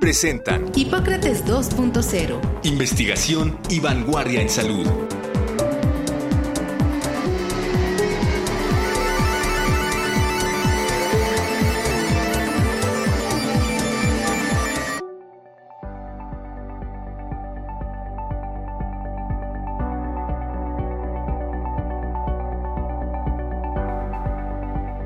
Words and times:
presentan 0.00 0.70
Hipócrates 0.74 1.44
2.0. 1.44 2.40
Investigación 2.64 3.58
y 3.68 3.80
vanguardia 3.80 4.40
en 4.40 4.48
salud. 4.48 4.86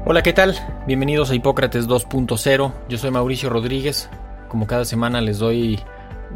Hola, 0.07 0.24
¿qué 0.24 0.32
tal? 0.32 0.57
Bienvenidos 0.88 1.30
a 1.30 1.37
Hipócrates 1.37 1.87
2.0. 1.87 2.73
Yo 2.88 2.98
soy 2.98 3.10
Mauricio 3.12 3.48
Rodríguez. 3.48 4.10
Como 4.50 4.66
cada 4.66 4.84
semana 4.84 5.20
les 5.20 5.38
doy 5.38 5.78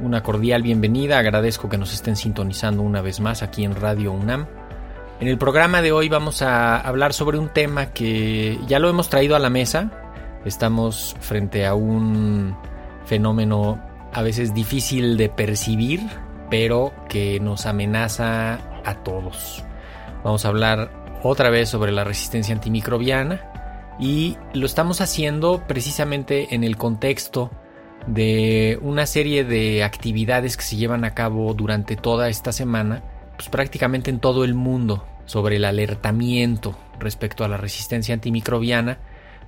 una 0.00 0.22
cordial 0.22 0.62
bienvenida. 0.62 1.18
Agradezco 1.18 1.68
que 1.68 1.78
nos 1.78 1.92
estén 1.92 2.14
sintonizando 2.14 2.80
una 2.80 3.02
vez 3.02 3.18
más 3.18 3.42
aquí 3.42 3.64
en 3.64 3.74
Radio 3.74 4.12
UNAM. 4.12 4.46
En 5.18 5.26
el 5.26 5.36
programa 5.36 5.82
de 5.82 5.90
hoy 5.90 6.08
vamos 6.08 6.40
a 6.40 6.78
hablar 6.78 7.12
sobre 7.12 7.38
un 7.38 7.48
tema 7.48 7.86
que 7.86 8.56
ya 8.68 8.78
lo 8.78 8.88
hemos 8.88 9.08
traído 9.10 9.34
a 9.34 9.40
la 9.40 9.50
mesa. 9.50 9.90
Estamos 10.44 11.16
frente 11.18 11.66
a 11.66 11.74
un 11.74 12.56
fenómeno 13.04 13.82
a 14.12 14.22
veces 14.22 14.54
difícil 14.54 15.16
de 15.16 15.28
percibir, 15.28 16.00
pero 16.50 16.92
que 17.08 17.40
nos 17.40 17.66
amenaza 17.66 18.60
a 18.84 19.02
todos. 19.02 19.64
Vamos 20.22 20.44
a 20.44 20.48
hablar 20.50 20.88
otra 21.24 21.50
vez 21.50 21.68
sobre 21.68 21.90
la 21.90 22.04
resistencia 22.04 22.54
antimicrobiana 22.54 23.40
y 23.98 24.36
lo 24.52 24.66
estamos 24.66 25.00
haciendo 25.00 25.64
precisamente 25.66 26.54
en 26.54 26.62
el 26.62 26.76
contexto 26.76 27.50
de 28.06 28.78
una 28.82 29.06
serie 29.06 29.44
de 29.44 29.82
actividades 29.82 30.56
que 30.56 30.62
se 30.62 30.76
llevan 30.76 31.04
a 31.04 31.14
cabo 31.14 31.54
durante 31.54 31.96
toda 31.96 32.28
esta 32.28 32.52
semana, 32.52 33.02
pues 33.36 33.48
prácticamente 33.48 34.10
en 34.10 34.20
todo 34.20 34.44
el 34.44 34.54
mundo, 34.54 35.06
sobre 35.26 35.56
el 35.56 35.64
alertamiento 35.64 36.76
respecto 36.98 37.44
a 37.44 37.48
la 37.48 37.56
resistencia 37.56 38.14
antimicrobiana, 38.14 38.98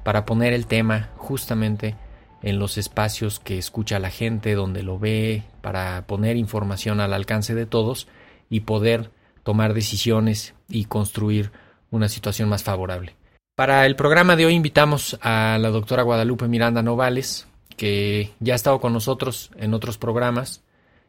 para 0.03 0.25
poner 0.25 0.53
el 0.53 0.67
tema 0.67 1.11
justamente 1.17 1.97
en 2.43 2.59
los 2.59 2.79
espacios 2.79 3.41
que 3.41 3.59
escucha 3.59 3.98
la 3.98 4.11
gente, 4.11 4.55
donde 4.55 4.83
lo 4.83 4.98
ve, 4.98 5.43
para 5.61 6.07
poner 6.07 6.37
información 6.37 7.01
al 7.01 7.13
alcance 7.13 7.55
de 7.55 7.67
todos 7.67 8.09
y 8.48 8.61
poder 8.61 9.11
tomar 9.43 9.75
decisiones 9.75 10.55
y 10.69 10.85
construir 10.85 11.51
una 11.91 12.09
situación 12.09 12.48
más 12.48 12.63
favorable. 12.63 13.17
Para 13.57 13.87
el 13.87 13.97
programa 13.97 14.37
de 14.37 14.47
hoy 14.47 14.55
invitamos 14.55 15.19
a 15.23 15.59
la 15.61 15.70
doctora 15.70 16.03
Guadalupe 16.03 16.47
Miranda 16.47 16.83
Novales, 16.83 17.48
que 17.77 18.33
ya 18.41 18.55
ha 18.55 18.57
estado 18.57 18.81
con 18.81 18.93
nosotros 18.93 19.51
en 19.57 19.75
otros 19.75 19.99
programas. 19.99 20.63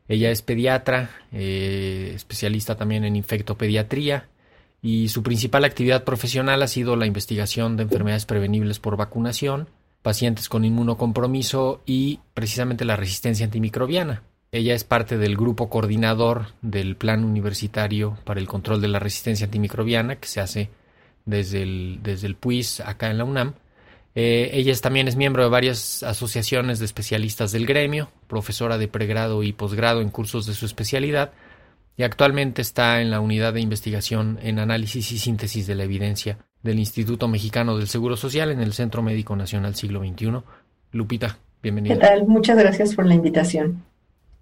Ella 0.07 0.31
es 0.31 0.41
pediatra, 0.41 1.09
eh, 1.31 2.11
especialista 2.15 2.75
también 2.75 3.03
en 3.03 3.15
infectopediatría 3.15 4.27
y 4.81 5.09
su 5.09 5.23
principal 5.23 5.65
actividad 5.65 6.03
profesional 6.03 6.61
ha 6.61 6.67
sido 6.67 6.95
la 6.95 7.07
investigación 7.07 7.77
de 7.77 7.83
enfermedades 7.83 8.25
prevenibles 8.25 8.79
por 8.79 8.95
vacunación, 8.95 9.67
pacientes 10.01 10.49
con 10.49 10.65
inmunocompromiso 10.65 11.81
y 11.85 12.19
precisamente 12.33 12.85
la 12.85 12.95
resistencia 12.95 13.45
antimicrobiana. 13.45 14.23
Ella 14.51 14.75
es 14.75 14.83
parte 14.83 15.17
del 15.17 15.35
grupo 15.35 15.69
coordinador 15.69 16.47
del 16.61 16.95
Plan 16.95 17.25
Universitario 17.25 18.17
para 18.23 18.39
el 18.39 18.47
Control 18.47 18.79
de 18.79 18.87
la 18.87 18.99
Resistencia 18.99 19.45
Antimicrobiana 19.45 20.15
que 20.15 20.27
se 20.27 20.39
hace 20.39 20.69
desde 21.25 21.63
el, 21.63 21.99
desde 22.01 22.27
el 22.27 22.35
PUIS 22.35 22.79
acá 22.79 23.11
en 23.11 23.17
la 23.17 23.25
UNAM. 23.25 23.55
Eh, 24.19 24.49
ella 24.57 24.73
también 24.81 25.07
es 25.07 25.15
miembro 25.15 25.43
de 25.43 25.49
varias 25.49 26.01
asociaciones 26.01 26.79
de 26.79 26.85
especialistas 26.85 27.51
del 27.51 27.67
gremio, 27.67 28.09
profesora 28.25 28.79
de 28.79 28.87
pregrado 28.87 29.43
y 29.43 29.53
posgrado 29.53 30.01
en 30.01 30.09
cursos 30.09 30.47
de 30.47 30.55
su 30.55 30.65
especialidad 30.65 31.33
y 31.97 32.01
actualmente 32.01 32.63
está 32.63 32.99
en 32.99 33.11
la 33.11 33.19
unidad 33.19 33.53
de 33.53 33.61
investigación 33.61 34.39
en 34.41 34.57
análisis 34.57 35.11
y 35.11 35.19
síntesis 35.19 35.67
de 35.67 35.75
la 35.75 35.83
evidencia 35.83 36.39
del 36.63 36.79
Instituto 36.79 37.27
Mexicano 37.27 37.77
del 37.77 37.87
Seguro 37.87 38.17
Social 38.17 38.49
en 38.49 38.59
el 38.59 38.73
Centro 38.73 39.03
Médico 39.03 39.35
Nacional 39.35 39.75
Siglo 39.75 39.99
XXI. 39.99 40.41
Lupita, 40.93 41.37
bienvenida. 41.61 41.93
¿Qué 41.93 42.01
tal? 42.01 42.25
Muchas 42.25 42.57
gracias 42.57 42.95
por 42.95 43.05
la 43.05 43.13
invitación. 43.13 43.83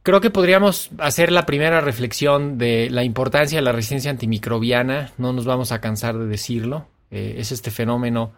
Creo 0.03 0.21
que 0.21 0.29
podríamos 0.29 0.89
hacer 0.99 1.33
la 1.33 1.45
primera 1.45 1.81
reflexión 1.81 2.57
de 2.57 2.89
la 2.89 3.03
importancia 3.03 3.57
de 3.57 3.63
la 3.65 3.73
resistencia 3.73 4.09
antimicrobiana, 4.09 5.11
no 5.17 5.33
nos 5.33 5.43
vamos 5.43 5.73
a 5.73 5.81
cansar 5.81 6.17
de 6.17 6.27
decirlo, 6.27 6.87
eh, 7.11 7.35
es 7.39 7.51
este 7.51 7.71
fenómeno 7.71 8.31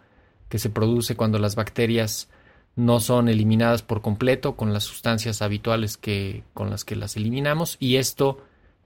que 0.48 0.58
se 0.58 0.70
produce 0.70 1.16
cuando 1.16 1.38
las 1.38 1.56
bacterias 1.56 2.28
no 2.76 3.00
son 3.00 3.28
eliminadas 3.28 3.82
por 3.82 4.00
completo 4.02 4.56
con 4.56 4.72
las 4.72 4.84
sustancias 4.84 5.42
habituales 5.42 5.96
que, 5.96 6.44
con 6.54 6.70
las 6.70 6.84
que 6.84 6.96
las 6.96 7.16
eliminamos 7.16 7.76
y 7.80 7.96
esto 7.96 8.38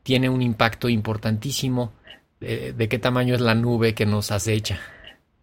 tiene 0.02 0.28
un 0.28 0.42
impacto 0.42 0.88
importantísimo 0.88 1.92
de, 2.40 2.72
de 2.72 2.88
qué 2.88 2.98
tamaño 2.98 3.34
es 3.34 3.40
la 3.40 3.54
nube 3.54 3.94
que 3.94 4.06
nos 4.06 4.32
acecha. 4.32 4.80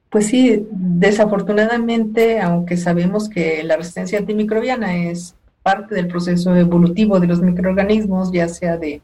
Pues 0.09 0.27
sí, 0.27 0.67
desafortunadamente, 0.71 2.39
aunque 2.39 2.77
sabemos 2.77 3.29
que 3.29 3.63
la 3.63 3.77
resistencia 3.77 4.17
antimicrobiana 4.17 4.97
es 5.05 5.35
parte 5.61 5.93
del 5.93 6.07
proceso 6.07 6.55
evolutivo 6.55 7.19
de 7.19 7.27
los 7.27 7.41
microorganismos, 7.41 8.31
ya 8.31 8.47
sea 8.47 8.77
de 8.77 9.03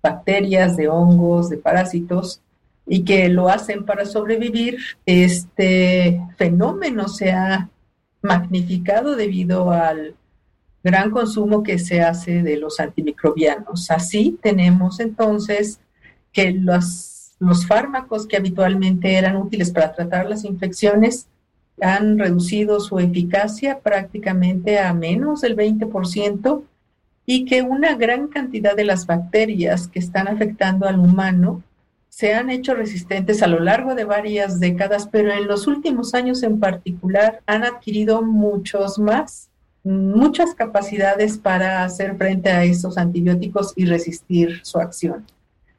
bacterias, 0.00 0.76
de 0.76 0.88
hongos, 0.88 1.50
de 1.50 1.56
parásitos, 1.56 2.40
y 2.86 3.04
que 3.04 3.28
lo 3.28 3.48
hacen 3.48 3.84
para 3.84 4.04
sobrevivir, 4.04 4.78
este 5.06 6.20
fenómeno 6.36 7.08
se 7.08 7.32
ha 7.32 7.70
magnificado 8.22 9.16
debido 9.16 9.70
al 9.70 10.14
gran 10.82 11.10
consumo 11.10 11.62
que 11.62 11.78
se 11.78 12.02
hace 12.02 12.42
de 12.42 12.58
los 12.58 12.78
antimicrobianos. 12.78 13.90
Así 13.90 14.38
tenemos 14.42 15.00
entonces 15.00 15.80
que 16.30 16.52
los, 16.52 17.34
los 17.38 17.66
fármacos 17.66 18.26
que 18.26 18.36
habitualmente 18.36 19.14
eran 19.14 19.36
útiles 19.36 19.70
para 19.70 19.92
tratar 19.92 20.28
las 20.28 20.44
infecciones 20.44 21.26
han 21.80 22.18
reducido 22.18 22.80
su 22.80 22.98
eficacia 22.98 23.80
prácticamente 23.80 24.78
a 24.78 24.92
menos 24.92 25.40
del 25.40 25.56
20% 25.56 26.62
y 27.26 27.46
que 27.46 27.62
una 27.62 27.96
gran 27.96 28.28
cantidad 28.28 28.76
de 28.76 28.84
las 28.84 29.06
bacterias 29.06 29.88
que 29.88 29.98
están 29.98 30.28
afectando 30.28 30.86
al 30.86 30.98
humano 30.98 31.62
se 32.14 32.32
han 32.32 32.48
hecho 32.48 32.74
resistentes 32.74 33.42
a 33.42 33.48
lo 33.48 33.58
largo 33.58 33.96
de 33.96 34.04
varias 34.04 34.60
décadas, 34.60 35.08
pero 35.10 35.32
en 35.32 35.48
los 35.48 35.66
últimos 35.66 36.14
años 36.14 36.44
en 36.44 36.60
particular 36.60 37.40
han 37.44 37.64
adquirido 37.64 38.22
muchos 38.22 39.00
más, 39.00 39.48
muchas 39.82 40.54
capacidades 40.54 41.38
para 41.38 41.82
hacer 41.82 42.16
frente 42.16 42.50
a 42.50 42.62
estos 42.62 42.98
antibióticos 42.98 43.72
y 43.74 43.86
resistir 43.86 44.60
su 44.62 44.78
acción. 44.78 45.26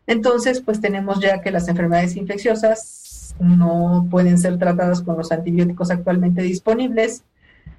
Entonces, 0.07 0.59
pues 0.59 0.81
tenemos 0.81 1.21
ya 1.21 1.39
que 1.39 1.51
las 1.51 1.69
enfermedades 1.69 2.17
infecciosas 2.17 3.33
no 3.39 4.05
pueden 4.11 4.37
ser 4.37 4.59
tratadas 4.59 5.01
con 5.01 5.15
los 5.15 5.31
antibióticos 5.31 5.89
actualmente 5.89 6.41
disponibles 6.41 7.23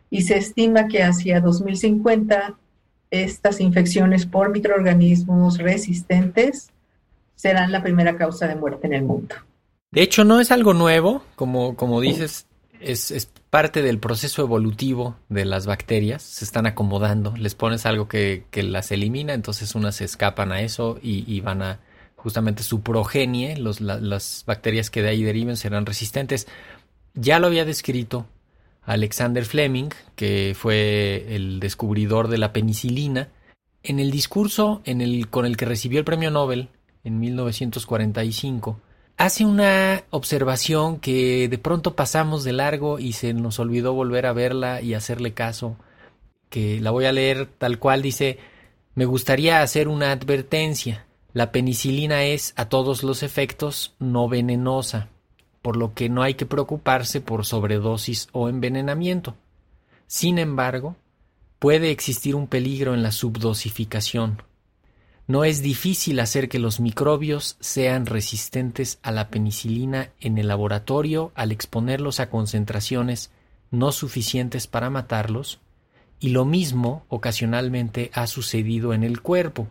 y 0.09 0.23
se 0.23 0.39
estima 0.39 0.89
que 0.89 1.03
hacia 1.03 1.43
2050 1.43 2.55
estas 3.11 3.61
infecciones 3.61 4.25
por 4.25 4.51
microorganismos 4.51 5.59
resistentes 5.59 6.73
serán 7.37 7.71
la 7.71 7.83
primera 7.83 8.17
causa 8.17 8.49
de 8.49 8.57
muerte 8.57 8.89
en 8.89 8.95
el 8.95 9.05
mundo. 9.05 9.37
De 9.93 10.03
hecho, 10.03 10.25
no 10.25 10.41
es 10.41 10.51
algo 10.51 10.75
nuevo, 10.75 11.23
como, 11.37 11.77
como 11.77 12.01
dices, 12.01 12.47
es, 12.81 13.11
es, 13.11 13.31
parte 13.51 13.81
del 13.81 13.99
proceso 14.01 14.43
evolutivo 14.43 15.17
de 15.29 15.45
las 15.47 15.67
bacterias, 15.67 16.21
se 16.23 16.45
están 16.45 16.67
acomodando, 16.67 17.35
les 17.37 17.55
pones 17.55 17.87
algo 17.87 18.07
que, 18.09 18.45
que 18.51 18.63
las 18.63 18.91
elimina, 18.91 19.33
entonces 19.33 19.75
unas 19.75 19.97
se 19.97 20.05
escapan 20.05 20.53
a 20.53 20.61
eso 20.61 20.99
y, 21.01 21.25
y 21.33 21.41
van 21.41 21.63
a 21.63 21.81
justamente 22.17 22.65
su 22.65 22.83
progenie, 22.83 23.57
los, 23.57 23.81
la, 23.81 23.99
las 23.99 24.43
bacterias 24.47 24.91
que 24.91 25.01
de 25.01 25.11
ahí 25.11 25.23
deriven 25.23 25.57
serán 25.57 25.87
resistentes. 25.87 26.49
Ya 27.15 27.39
lo 27.39 27.47
había 27.47 27.65
descrito 27.65 28.27
Alexander 28.83 29.45
Fleming, 29.45 29.91
que 30.17 30.55
fue 30.59 31.35
el 31.35 31.61
descubridor 31.61 32.29
de 32.29 32.39
la 32.39 32.53
penicilina, 32.53 33.29
en 33.83 34.01
el 34.01 34.11
discurso 34.11 34.83
en 34.85 35.01
el, 35.01 35.29
con 35.31 35.47
el 35.47 35.57
que 35.57 35.65
recibió 35.65 36.01
el 36.01 36.05
premio 36.05 36.31
Nobel 36.31 36.69
en 37.07 37.21
1945, 37.21 38.81
hace 39.17 39.45
una 39.45 40.03
observación 40.11 40.99
que 40.99 41.49
de 41.49 41.57
pronto 41.57 41.95
pasamos 41.95 42.43
de 42.43 42.53
largo 42.53 42.99
y 42.99 43.13
se 43.13 43.33
nos 43.33 43.61
olvidó 43.61 43.93
volver 43.93 44.27
a 44.27 44.33
verla 44.33 44.83
y 44.83 44.95
hacerle 44.95 45.33
caso, 45.33 45.77
que 46.51 46.81
la 46.81 46.91
voy 46.91 47.05
a 47.05 47.13
leer 47.13 47.47
tal 47.47 47.79
cual 47.79 48.03
dice, 48.03 48.41
me 48.97 49.05
gustaría 49.05 49.63
hacer 49.63 49.87
una 49.87 50.11
advertencia. 50.11 51.07
La 51.33 51.53
penicilina 51.53 52.25
es, 52.25 52.53
a 52.57 52.69
todos 52.69 53.05
los 53.05 53.23
efectos, 53.23 53.95
no 54.01 54.29
venenosa, 54.29 55.09
por 55.63 55.77
lo 55.77 55.95
que 55.95 56.09
no 56.09 56.25
hay 56.25 56.35
que 56.35 56.47
preocuparse 56.47 57.21
por 57.21 57.47
sobredosis 57.47 58.29
o 58.33 58.49
envenenamiento. 58.49 59.37
Sin 60.09 60.41
embargo, 60.41 60.97
puede 61.61 61.93
existir 61.93 62.35
un 62.35 62.49
peligro 62.49 62.95
en 62.95 63.05
la 63.05 63.13
subdosificación. 63.13 64.43
No 65.27 65.45
es 65.45 65.61
difícil 65.61 66.21
hacer 66.21 66.49
que 66.49 66.61
los 66.61 66.79
microbios 66.79 67.57
sean 67.59 68.07
resistentes 68.07 69.01
a 69.03 69.11
la 69.11 69.29
penicilina 69.29 70.11
en 70.21 70.39
el 70.39 70.49
laboratorio 70.49 71.33
al 71.35 71.51
exponerlos 71.51 72.21
a 72.21 72.31
concentraciones 72.31 73.33
no 73.73 73.91
suficientes 73.91 74.69
para 74.69 74.91
matarlos, 74.91 75.59
y 76.21 76.31
lo 76.31 76.45
mismo 76.45 77.05
ocasionalmente 77.09 78.11
ha 78.15 78.27
sucedido 78.27 78.95
en 78.95 79.03
el 79.03 79.21
cuerpo. 79.21 79.69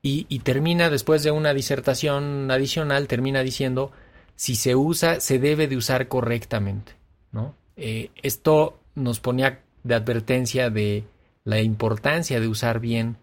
Y, 0.00 0.38
termina 0.38 0.88
después 0.88 1.22
de 1.22 1.32
una 1.32 1.52
disertación 1.52 2.50
adicional, 2.50 3.08
termina 3.08 3.42
diciendo, 3.42 3.90
si 4.36 4.54
se 4.54 4.74
usa, 4.74 5.20
se 5.20 5.38
debe 5.38 5.66
de 5.66 5.76
usar 5.76 6.08
correctamente. 6.08 6.92
¿no? 7.30 7.54
Eh, 7.76 8.10
esto 8.22 8.78
nos 8.94 9.20
ponía 9.20 9.60
de 9.82 9.94
advertencia 9.94 10.70
de 10.70 11.04
la 11.44 11.60
importancia 11.60 12.40
de 12.40 12.48
usar 12.48 12.80
bien 12.80 13.18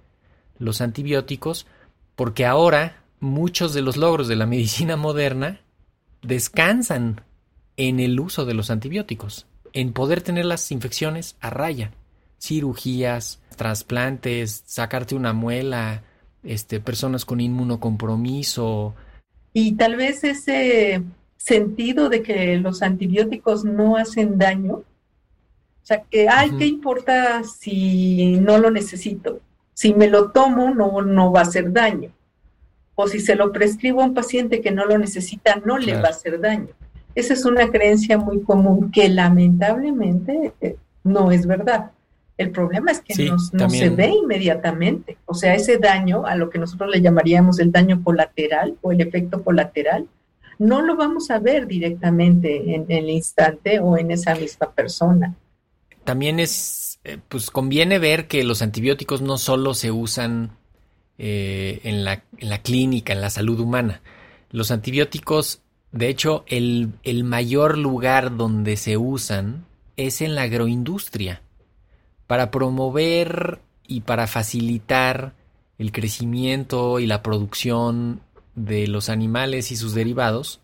los 0.58 0.82
antibióticos, 0.82 1.68
porque 2.16 2.46
ahora 2.46 3.04
muchos 3.20 3.74
de 3.74 3.82
los 3.82 3.98
logros 3.98 4.28
de 4.28 4.36
la 4.36 4.46
medicina 4.46 4.96
moderna 4.96 5.62
descansan 6.22 7.22
en 7.78 8.00
el 8.00 8.20
uso 8.20 8.46
de 8.46 8.54
los 8.54 8.70
antibióticos, 8.70 9.48
en 9.74 9.94
poder 9.94 10.22
tener 10.22 10.46
las 10.46 10.72
infecciones 10.72 11.36
a 11.42 11.50
raya, 11.50 11.92
cirugías, 12.40 13.42
trasplantes, 13.56 14.64
sacarte 14.66 15.16
una 15.16 15.34
muela, 15.34 16.04
este, 16.44 16.80
personas 16.80 17.26
con 17.26 17.42
inmunocompromiso. 17.42 18.96
Y 19.54 19.74
tal 19.74 19.96
vez 19.96 20.24
ese 20.24 21.04
sentido 21.38 22.10
de 22.10 22.22
que 22.22 22.58
los 22.58 22.82
antibióticos 22.82 23.66
no 23.66 23.98
hacen 23.98 24.38
daño, 24.38 24.76
o 24.76 25.88
sea, 25.88 26.02
que, 26.02 26.28
ay, 26.28 26.52
¿qué 26.58 26.66
importa 26.66 27.44
si 27.44 28.38
no 28.38 28.58
lo 28.58 28.72
necesito? 28.72 29.40
Si 29.76 29.94
me 29.94 30.08
lo 30.08 30.32
tomo, 30.32 30.74
no, 30.74 31.02
no 31.02 31.32
va 31.32 31.42
a 31.42 31.44
hacer 31.44 31.72
daño. 31.72 32.10
O 32.96 33.08
si 33.08 33.20
se 33.20 33.36
lo 33.36 33.52
prescribo 33.52 34.02
a 34.02 34.06
un 34.06 34.14
paciente 34.14 34.62
que 34.62 34.72
no 34.72 34.86
lo 34.86 34.98
necesita, 34.98 35.62
no 35.64 35.78
le 35.78 35.96
va 35.96 36.08
a 36.08 36.12
hacer 36.12 36.40
daño. 36.40 36.70
Esa 37.14 37.34
es 37.34 37.46
una 37.46 37.70
creencia 37.70 38.18
muy 38.18 38.42
común 38.42 38.90
que 38.90 39.10
lamentablemente 39.10 40.54
eh, 40.62 40.78
no 41.04 41.30
es 41.30 41.46
verdad. 41.46 41.92
El 42.38 42.52
problema 42.52 42.92
es 42.92 43.02
que 43.02 43.14
no, 43.26 43.70
se 43.70 43.90
ve 43.90 44.08
inmediatamente. 44.08 45.18
O 45.26 45.34
sea, 45.34 45.56
ese 45.56 45.78
daño, 45.78 46.26
a 46.26 46.36
lo 46.36 46.50
que 46.50 46.60
nosotros 46.60 46.90
le 46.90 47.02
llamaríamos 47.02 47.60
el 47.60 47.72
daño 47.72 48.02
colateral 48.02 48.78
o 48.82 48.94
el 48.94 49.02
efecto 49.02 49.44
colateral, 49.44 50.08
no 50.58 50.82
lo 50.82 50.96
vamos 50.96 51.32
a 51.32 51.40
ver 51.40 51.68
directamente 51.68 52.76
en 52.76 52.86
el 52.88 53.10
instante 53.10 53.80
o 53.80 53.98
en 53.98 54.12
esa 54.12 54.36
misma 54.36 54.72
persona. 54.72 55.36
También 56.06 56.40
es 56.40 56.85
eh, 57.06 57.20
pues 57.30 57.52
conviene 57.52 58.00
ver 58.00 58.28
que 58.28 58.44
los 58.44 58.64
antibióticos 58.64 59.22
no 59.22 59.38
solo 59.38 59.76
se 59.76 59.92
usan 59.92 60.58
eh, 61.20 61.80
en, 61.84 62.04
la, 62.04 62.24
en, 62.38 62.50
la, 62.50 62.64
clínica, 62.64 63.14
en 63.14 63.22
la 63.22 63.30
salud 63.30 63.60
humana. 63.60 64.02
Los 64.50 64.72
antibióticos, 64.72 65.62
de 65.92 66.10
hecho, 66.10 66.44
el, 66.48 66.94
el 67.04 67.24
mayor 67.24 67.78
lugar 67.78 68.36
donde 68.38 68.76
se 68.76 68.98
usan 68.98 69.66
es 69.98 70.22
en 70.22 70.34
la 70.34 70.44
agroindustria, 70.44 71.44
para 72.26 72.50
promover 72.50 73.62
y 73.88 74.02
para 74.02 74.26
facilitar 74.26 75.36
el 75.78 75.92
crecimiento 75.92 77.00
y 77.00 77.06
la 77.06 77.22
producción 77.22 78.22
de 78.56 78.88
los 78.88 79.10
animales 79.10 79.72
y 79.72 79.76
sus 79.76 79.94
derivados. 79.94 80.60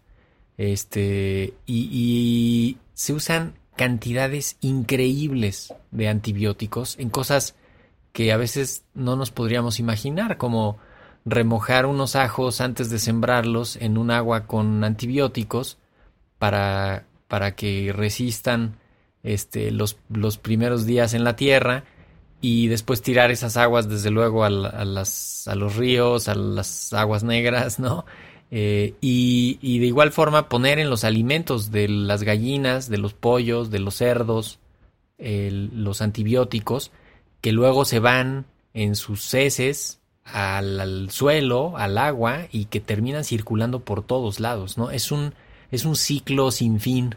Este, 0.58 1.54
y, 1.68 1.90
y 1.92 2.78
se 2.96 3.14
usan 3.14 3.61
cantidades 3.76 4.58
increíbles 4.62 5.74
de 5.92 6.08
antibióticos 6.08 6.98
en 7.00 7.10
cosas 7.10 7.56
que 8.14 8.32
a 8.32 8.38
veces 8.38 8.84
no 8.94 9.16
nos 9.16 9.32
podríamos 9.32 9.80
imaginar, 9.80 10.38
como 10.38 10.78
remojar 11.26 11.86
unos 11.86 12.16
ajos 12.16 12.62
antes 12.62 12.90
de 12.90 13.00
sembrarlos 13.00 13.76
en 13.78 13.98
un 13.98 14.12
agua 14.12 14.48
con 14.48 14.84
antibióticos 14.84 15.78
para, 16.38 17.06
para 17.28 17.56
que 17.56 17.94
resistan 17.96 18.78
este, 19.24 19.72
los, 19.72 19.98
los 20.10 20.38
primeros 20.38 20.86
días 20.86 21.14
en 21.14 21.24
la 21.24 21.36
tierra 21.36 21.84
y 22.42 22.68
después 22.68 23.04
tirar 23.04 23.30
esas 23.30 23.56
aguas 23.56 23.88
desde 23.88 24.10
luego 24.10 24.44
a, 24.44 24.48
a, 24.48 24.84
las, 24.84 25.48
a 25.48 25.56
los 25.56 25.76
ríos, 25.76 26.28
a 26.28 26.36
las 26.36 26.92
aguas 26.94 27.24
negras, 27.24 27.80
¿no? 27.80 28.06
Eh, 28.54 28.96
y, 29.00 29.80
de 29.80 29.86
igual 29.86 30.12
forma 30.12 30.50
poner 30.50 30.78
en 30.78 30.90
los 30.90 31.06
alimentos 31.06 31.72
de 31.72 31.88
las 31.88 32.24
gallinas, 32.24 32.90
de 32.90 32.98
los 32.98 33.14
pollos, 33.14 33.72
de 33.72 33.80
los 33.80 33.96
cerdos, 33.96 34.60
los 35.18 36.02
antibióticos, 36.02 36.92
que 37.40 37.52
luego 37.52 37.86
se 37.86 38.00
van 38.00 38.46
en 38.74 38.96
sus 38.96 39.34
heces 39.34 40.00
al, 40.26 41.10
suelo, 41.12 41.78
al 41.78 41.98
agua, 41.98 42.48
y 42.52 42.66
que 42.66 42.82
terminan 42.82 43.24
circulando 43.24 43.80
por 43.80 44.04
todos 44.04 44.40
lados, 44.40 44.78
¿no? 44.78 44.92
Es 44.92 45.12
un, 45.12 45.34
es 45.72 45.86
un 45.86 45.96
ciclo 45.96 46.52
sin 46.52 46.80
fin 46.80 47.16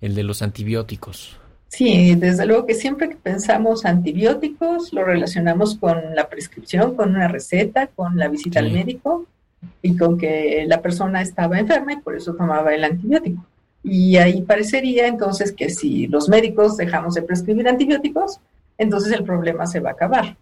el 0.00 0.14
de 0.14 0.22
los 0.22 0.42
antibióticos. 0.42 1.36
Sí, 1.68 2.14
desde 2.14 2.46
luego 2.46 2.66
que 2.66 2.74
siempre 2.74 3.08
que 3.08 3.16
pensamos 3.16 3.84
antibióticos 3.84 4.92
lo 4.92 5.04
relacionamos 5.04 5.74
con 5.76 6.14
la 6.14 6.28
prescripción, 6.28 6.94
con 6.94 7.10
una 7.10 7.28
receta, 7.28 7.88
con 7.88 8.16
la 8.16 8.28
visita 8.28 8.60
al 8.60 8.72
médico 8.72 9.26
y 9.82 9.96
con 9.96 10.18
que 10.18 10.64
la 10.66 10.80
persona 10.80 11.22
estaba 11.22 11.58
enferma 11.58 11.92
y 11.92 11.96
por 11.96 12.16
eso 12.16 12.34
tomaba 12.34 12.74
el 12.74 12.84
antibiótico. 12.84 13.44
Y 13.82 14.16
ahí 14.16 14.42
parecería 14.42 15.06
entonces 15.06 15.52
que 15.52 15.70
si 15.70 16.06
los 16.08 16.28
médicos 16.28 16.76
dejamos 16.76 17.14
de 17.14 17.22
prescribir 17.22 17.68
antibióticos, 17.68 18.40
entonces 18.76 19.12
el 19.12 19.24
problema 19.24 19.66
se 19.66 19.80
va 19.80 19.90
a 19.90 19.92
acabar. 19.92 20.36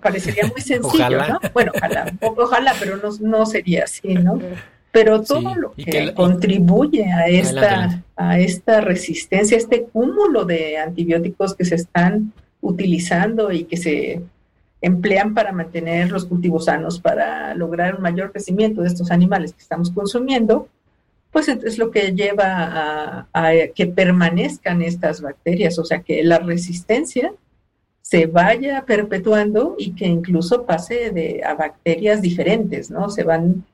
Parecería 0.00 0.46
muy 0.46 0.60
sencillo, 0.62 1.26
¿no? 1.28 1.40
Bueno, 1.52 1.72
ojalá, 1.74 2.12
ojalá, 2.20 2.74
pero 2.78 2.96
no, 2.96 3.10
no 3.20 3.46
sería 3.46 3.84
así, 3.84 4.14
¿no? 4.14 4.38
Pero 4.90 5.22
todo 5.22 5.54
lo 5.54 5.72
que, 5.72 6.12
contribuye 6.12 7.10
a 7.10 7.26
esta, 7.26 8.02
a 8.14 8.38
esta 8.38 8.82
resistencia, 8.82 9.56
este 9.56 9.84
cúmulo 9.84 10.44
de 10.44 10.76
antibióticos 10.76 11.54
que 11.54 11.64
se 11.64 11.76
están 11.76 12.32
utilizando 12.60 13.50
y 13.50 13.64
que 13.64 13.78
se 13.78 14.20
emplean 14.82 15.32
para 15.32 15.52
mantener 15.52 16.10
los 16.10 16.26
cultivos 16.26 16.66
sanos, 16.66 17.00
para 17.00 17.54
lograr 17.54 17.94
un 17.94 18.02
mayor 18.02 18.32
crecimiento 18.32 18.82
de 18.82 18.88
estos 18.88 19.10
animales 19.10 19.52
que 19.52 19.62
estamos 19.62 19.90
consumiendo, 19.90 20.68
pues 21.30 21.48
es 21.48 21.78
lo 21.78 21.90
que 21.90 22.12
lleva 22.12 23.26
a, 23.32 23.52
que 23.74 23.86
permanezcan 23.86 24.82
estas 24.82 25.22
bacterias, 25.22 25.78
o 25.78 25.84
sea, 25.84 26.02
que 26.02 26.22
la 26.22 26.38
resistencia 26.38 27.32
se 28.02 28.26
vaya 28.26 28.84
perpetuando 28.84 29.76
y 29.78 29.94
que 29.94 30.06
incluso 30.06 30.66
pase 30.66 31.10
de, 31.10 31.42
a 31.42 31.54
bacterias 31.54 32.20
diferentes, 32.20 32.90
¿no? 32.90 33.08
Se 33.08 33.22
van 33.22 33.64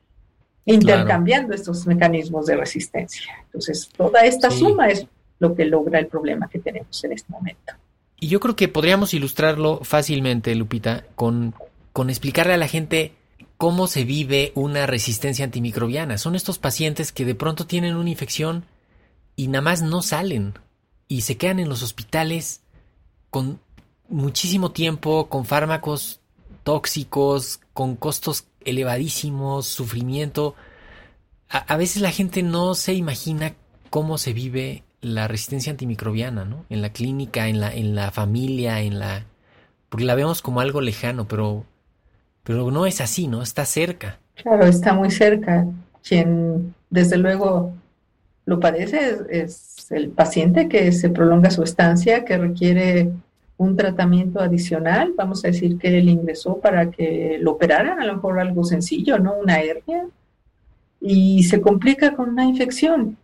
intercambiando 0.66 1.54
estos 1.54 1.86
mecanismos 1.86 2.46
de 2.46 2.56
resistencia. 2.56 3.32
Entonces, 3.46 3.88
toda 3.96 4.20
esta 4.20 4.50
suma 4.50 4.90
es 4.90 5.06
lo 5.40 5.54
que 5.54 5.64
logra 5.64 5.98
el 5.98 6.06
problema 6.06 6.48
que 6.48 6.58
tenemos 6.58 7.02
en 7.02 7.12
este 7.12 7.32
momento. 7.32 7.72
Y 8.20 8.28
yo 8.28 8.40
creo 8.40 8.56
que 8.56 8.68
podríamos 8.68 9.14
ilustrarlo 9.14 9.80
fácilmente, 9.82 10.54
Lupita, 10.54 11.04
con, 11.14 11.54
con 11.92 12.10
explicarle 12.10 12.54
a 12.54 12.58
la 12.58 12.68
gente 12.68 13.14
cómo 13.56 13.86
se 13.86 14.04
vive 14.04 14.52
una 14.54 14.86
resistencia 14.86 15.44
antimicrobiana. 15.44 16.18
Son 16.18 16.34
estos 16.34 16.58
pacientes 16.58 17.12
que 17.12 17.24
de 17.24 17.34
pronto 17.34 17.66
tienen 17.66 17.96
una 17.96 18.10
infección 18.10 18.64
y 19.36 19.48
nada 19.48 19.62
más 19.62 19.82
no 19.82 20.02
salen 20.02 20.54
y 21.06 21.22
se 21.22 21.36
quedan 21.36 21.60
en 21.60 21.68
los 21.68 21.82
hospitales 21.82 22.62
con 23.30 23.60
muchísimo 24.08 24.72
tiempo, 24.72 25.28
con 25.28 25.44
fármacos 25.44 26.20
tóxicos, 26.64 27.60
con 27.72 27.94
costos 27.94 28.46
elevadísimos, 28.64 29.66
sufrimiento. 29.66 30.56
A, 31.48 31.58
a 31.58 31.76
veces 31.76 32.02
la 32.02 32.10
gente 32.10 32.42
no 32.42 32.74
se 32.74 32.94
imagina 32.94 33.54
cómo 33.90 34.18
se 34.18 34.32
vive 34.32 34.82
la 35.00 35.28
resistencia 35.28 35.70
antimicrobiana, 35.70 36.44
¿no? 36.44 36.64
En 36.70 36.82
la 36.82 36.90
clínica, 36.90 37.48
en 37.48 37.60
la, 37.60 37.72
en 37.72 37.94
la 37.94 38.10
familia, 38.10 38.80
en 38.80 38.98
la... 38.98 39.24
Porque 39.88 40.04
la 40.04 40.14
vemos 40.14 40.42
como 40.42 40.60
algo 40.60 40.80
lejano, 40.80 41.28
pero, 41.28 41.64
pero 42.42 42.70
no 42.70 42.86
es 42.86 43.00
así, 43.00 43.28
¿no? 43.28 43.42
Está 43.42 43.64
cerca. 43.64 44.18
Claro, 44.34 44.66
está 44.66 44.92
muy 44.92 45.10
cerca. 45.10 45.66
Quien 46.02 46.74
desde 46.90 47.16
luego 47.16 47.72
lo 48.44 48.60
padece 48.60 49.18
es, 49.30 49.90
el 49.90 50.10
paciente 50.10 50.68
que 50.68 50.92
se 50.92 51.10
prolonga 51.10 51.50
su 51.50 51.62
estancia, 51.62 52.24
que 52.24 52.36
requiere 52.36 53.10
un 53.56 53.76
tratamiento 53.76 54.40
adicional. 54.40 55.12
Vamos 55.16 55.44
a 55.44 55.48
decir 55.48 55.78
que 55.78 55.98
él 55.98 56.08
ingresó 56.08 56.58
para 56.58 56.90
que 56.90 57.38
lo 57.40 57.52
operaran, 57.52 58.00
a 58.00 58.06
lo 58.06 58.14
mejor 58.14 58.38
algo 58.38 58.64
sencillo, 58.64 59.18
¿no? 59.18 59.34
Una 59.34 59.60
hernia. 59.60 60.06
Y 61.00 61.44
se 61.44 61.60
complica 61.60 62.14
con 62.14 62.30
una 62.30 62.44
infección. 62.44 63.16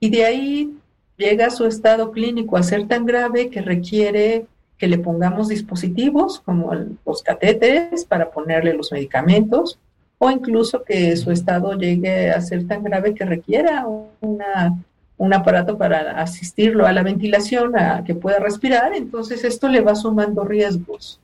Y 0.00 0.10
de 0.10 0.24
ahí 0.24 0.76
llega 1.16 1.50
su 1.50 1.66
estado 1.66 2.12
clínico 2.12 2.56
a 2.56 2.62
ser 2.62 2.86
tan 2.86 3.06
grave 3.06 3.50
que 3.50 3.62
requiere 3.62 4.46
que 4.78 4.88
le 4.88 4.98
pongamos 4.98 5.48
dispositivos 5.48 6.40
como 6.40 6.72
los 6.74 7.22
catéteres 7.22 8.04
para 8.04 8.30
ponerle 8.30 8.74
los 8.74 8.92
medicamentos 8.92 9.78
o 10.18 10.30
incluso 10.30 10.82
que 10.84 11.16
su 11.16 11.30
estado 11.30 11.74
llegue 11.74 12.30
a 12.30 12.40
ser 12.40 12.66
tan 12.66 12.82
grave 12.82 13.14
que 13.14 13.24
requiera 13.24 13.86
una, 14.20 14.76
un 15.16 15.34
aparato 15.34 15.76
para 15.78 16.20
asistirlo 16.20 16.86
a 16.86 16.92
la 16.92 17.02
ventilación, 17.02 17.78
a 17.78 18.02
que 18.04 18.14
pueda 18.14 18.38
respirar, 18.38 18.94
entonces 18.94 19.44
esto 19.44 19.68
le 19.68 19.80
va 19.80 19.94
sumando 19.94 20.44
riesgos. 20.44 21.20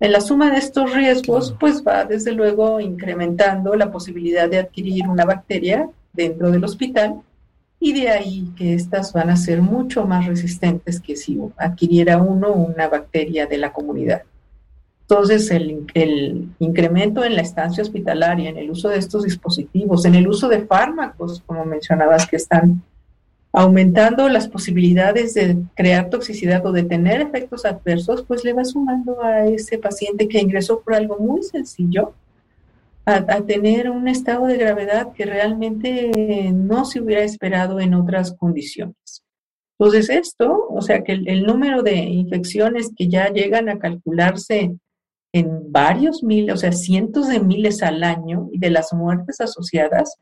En 0.00 0.12
la 0.12 0.20
suma 0.20 0.50
de 0.50 0.58
estos 0.58 0.94
riesgos, 0.94 1.54
pues 1.58 1.82
va 1.84 2.04
desde 2.04 2.32
luego 2.32 2.80
incrementando 2.80 3.74
la 3.74 3.90
posibilidad 3.90 4.48
de 4.48 4.58
adquirir 4.58 5.08
una 5.08 5.24
bacteria 5.24 5.88
dentro 6.12 6.50
del 6.50 6.64
hospital 6.64 7.22
y 7.80 7.92
de 7.92 8.08
ahí 8.10 8.50
que 8.56 8.74
estas 8.74 9.12
van 9.12 9.30
a 9.30 9.36
ser 9.36 9.62
mucho 9.62 10.04
más 10.04 10.26
resistentes 10.26 11.00
que 11.00 11.16
si 11.16 11.38
adquiriera 11.56 12.18
uno 12.18 12.52
una 12.52 12.88
bacteria 12.88 13.46
de 13.46 13.58
la 13.58 13.72
comunidad. 13.72 14.22
Entonces, 15.02 15.50
el, 15.50 16.48
incremento 16.58 17.24
en 17.24 17.34
la 17.34 17.40
estancia 17.40 17.82
hospitalaria, 17.82 18.50
en 18.50 18.58
el 18.58 18.70
uso 18.70 18.90
de 18.90 18.98
estos 18.98 19.24
dispositivos, 19.24 20.04
en 20.04 20.14
el 20.14 20.28
uso 20.28 20.48
de 20.48 20.66
fármacos, 20.66 21.42
como 21.46 21.64
mencionabas, 21.64 22.26
que 22.26 22.36
están 22.36 22.82
aumentando 23.50 24.28
las 24.28 24.48
posibilidades 24.48 25.32
de 25.32 25.56
crear 25.74 26.10
toxicidad 26.10 26.64
o 26.66 26.72
de 26.72 26.82
tener 26.82 27.22
efectos 27.22 27.64
adversos, 27.64 28.22
pues 28.28 28.44
le 28.44 28.52
va 28.52 28.66
sumando 28.66 29.22
a 29.22 29.46
ese 29.46 29.78
paciente 29.78 30.28
que 30.28 30.40
ingresó 30.40 30.80
por 30.80 30.94
algo 30.94 31.16
muy 31.18 31.42
sencillo 31.42 32.12
a, 33.08 33.40
tener 33.46 33.90
un 33.90 34.06
estado 34.06 34.46
de 34.46 34.58
gravedad 34.58 35.12
que 35.12 35.24
realmente 35.24 36.52
no 36.52 36.84
se 36.84 37.00
hubiera 37.00 37.22
esperado 37.22 37.80
en 37.80 37.94
otras 37.94 38.34
condiciones. 38.34 39.24
Entonces 39.78 40.10
esto, 40.10 40.66
o 40.68 40.82
sea 40.82 41.02
que 41.02 41.12
el, 41.12 41.44
número 41.44 41.82
de 41.82 41.96
infecciones 41.96 42.90
que 42.94 43.08
ya 43.08 43.32
llegan 43.32 43.68
a 43.68 43.78
calcularse 43.78 44.76
en 45.32 45.72
varios 45.72 46.22
miles, 46.22 46.54
o 46.54 46.58
sea, 46.58 46.72
cientos 46.72 47.28
de 47.28 47.40
miles 47.40 47.82
al 47.82 48.02
año 48.02 48.48
y 48.52 48.58
de 48.58 48.70
las 48.70 48.92
muertes 48.92 49.40
asociadas, 49.40 50.16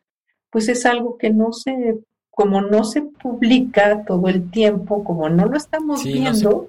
pues 0.50 0.69
es 0.69 0.87
algo 0.87 1.16
que 1.19 1.31
no 1.31 1.52
se, 1.52 1.99
como 2.31 2.61
no 2.61 2.85
se 2.85 3.02
publica 3.02 4.05
todo 4.05 4.28
el 4.28 4.50
tiempo, 4.50 5.02
como 5.02 5.28
no 5.28 5.47
lo 5.47 5.57
estamos 5.57 6.05
viendo, 6.05 6.69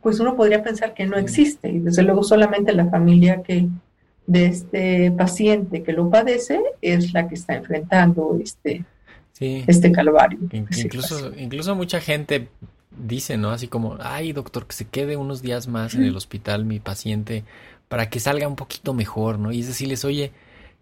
pues 0.00 0.20
uno 0.20 0.36
podría 0.36 0.62
pensar 0.62 0.94
que 0.94 1.06
no 1.06 1.18
existe. 1.18 1.70
Y 1.70 1.80
desde 1.80 2.02
luego 2.04 2.22
solamente 2.22 2.72
la 2.72 2.88
familia 2.88 3.42
que, 3.42 3.68
de 4.28 4.46
este 4.46 5.10
paciente 5.10 5.82
que 5.82 5.92
lo 5.92 6.08
padece 6.10 6.60
es 6.82 7.14
la 7.14 7.26
que 7.26 7.34
está 7.34 7.54
enfrentando 7.54 8.38
este, 8.40 8.84
este 9.40 9.90
calvario. 9.90 10.38
Incluso, 10.52 11.32
incluso 11.34 11.74
mucha 11.74 11.98
gente 11.98 12.48
dice, 12.90 13.38
¿no? 13.38 13.50
Así 13.50 13.68
como, 13.68 13.96
ay, 14.00 14.32
doctor, 14.32 14.66
que 14.66 14.74
se 14.74 14.84
quede 14.84 15.16
unos 15.16 15.40
días 15.40 15.66
más 15.66 15.94
en 15.94 16.04
el 16.04 16.14
hospital 16.14 16.66
mi 16.66 16.78
paciente 16.78 17.44
para 17.88 18.10
que 18.10 18.20
salga 18.20 18.46
un 18.46 18.56
poquito 18.56 18.92
mejor, 18.92 19.38
¿no? 19.38 19.50
Y 19.50 19.60
es 19.60 19.66
decirles, 19.68 20.04
oye, 20.04 20.32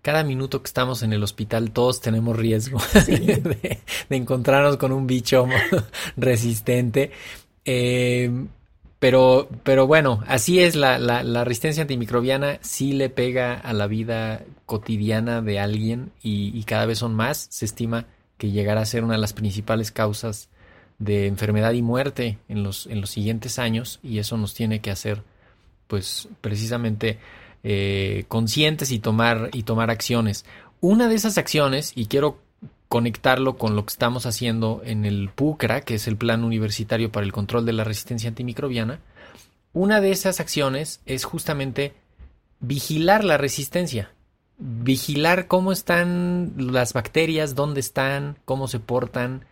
cada 0.03 0.25
minuto 0.25 0.61
que 0.61 0.67
estamos 0.67 1.05
en 1.05 1.13
el 1.13 1.23
hospital 1.23 1.71
todos 1.71 2.01
tenemos 2.01 2.37
riesgo 2.37 2.81
de, 3.07 3.79
encontrarnos 4.11 4.77
con 4.77 4.91
un 4.91 5.07
bicho 5.07 5.47
resistente. 6.17 7.13
Eh, 7.65 8.29
pero, 8.99 9.49
pero 9.63 9.87
bueno, 9.87 10.23
así 10.27 10.61
es 10.61 10.75
la, 10.75 10.99
la, 10.99 11.45
resistencia 11.45 11.83
antimicrobiana, 11.83 12.59
sí 12.63 12.93
le 12.93 13.11
pega 13.11 13.55
a 13.55 13.73
la 13.75 13.87
vida 13.87 14.43
cotidiana 14.65 15.43
de 15.43 15.61
alguien 15.61 16.13
y, 16.23 16.63
cada 16.65 16.87
vez 16.87 16.99
son 16.99 17.15
más. 17.15 17.47
Se 17.51 17.67
estima 17.67 18.07
que 18.39 18.51
llegará 18.51 18.81
a 18.81 18.87
ser 18.87 19.05
una 19.05 19.15
de 19.15 19.21
las 19.21 19.35
principales 19.35 19.93
causas 19.93 20.49
de 20.99 21.27
enfermedad 21.27 21.73
y 21.73 21.83
muerte 21.83 22.39
en 22.49 22.63
los, 22.63 22.87
en 22.87 23.03
los 23.03 23.11
siguientes 23.11 23.59
años 23.59 24.01
y 24.03 24.19
eso 24.19 24.39
nos 24.39 24.55
tiene 24.55 24.81
que 24.81 24.91
hacer 24.91 25.23
pues 25.89 26.29
precisamente 26.41 27.19
eh, 27.65 28.25
conscientes 28.29 28.91
y 28.93 28.99
tomar, 28.99 29.51
y 29.53 29.65
tomar 29.65 29.91
acciones. 29.91 30.47
Una 30.81 31.09
de 31.09 31.17
esas 31.17 31.37
acciones, 31.39 31.93
y 31.95 32.07
quiero 32.07 32.39
conectarlo 32.89 33.57
con 33.57 33.75
lo 33.75 33.85
que 33.85 33.91
estamos 33.91 34.27
haciendo 34.27 34.83
en 34.85 35.05
el 35.05 35.29
PUCRA, 35.29 35.81
que 35.81 35.95
es 35.95 36.07
el 36.07 36.17
Plan 36.17 36.45
Universitario 36.45 37.11
para 37.11 37.27
el 37.27 37.33
Control 37.33 37.67
de 37.67 37.73
la 37.73 37.85
Resistencia 37.85 38.29
Antimicrobiana, 38.29 39.01
una 39.73 40.01
de 40.01 40.11
esas 40.11 40.41
acciones 40.41 41.01
es 41.05 41.25
justamente 41.25 41.95
vigilar 42.61 43.25
la 43.25 43.37
resistencia, 43.37 44.11
vigilar 44.59 45.49
cómo 45.49 45.73
están 45.73 46.55
las 46.57 46.93
bacterias, 46.93 47.55
dónde 47.55 47.81
están, 47.81 48.39
cómo 48.45 48.69
se 48.69 48.81
portan. 48.81 49.45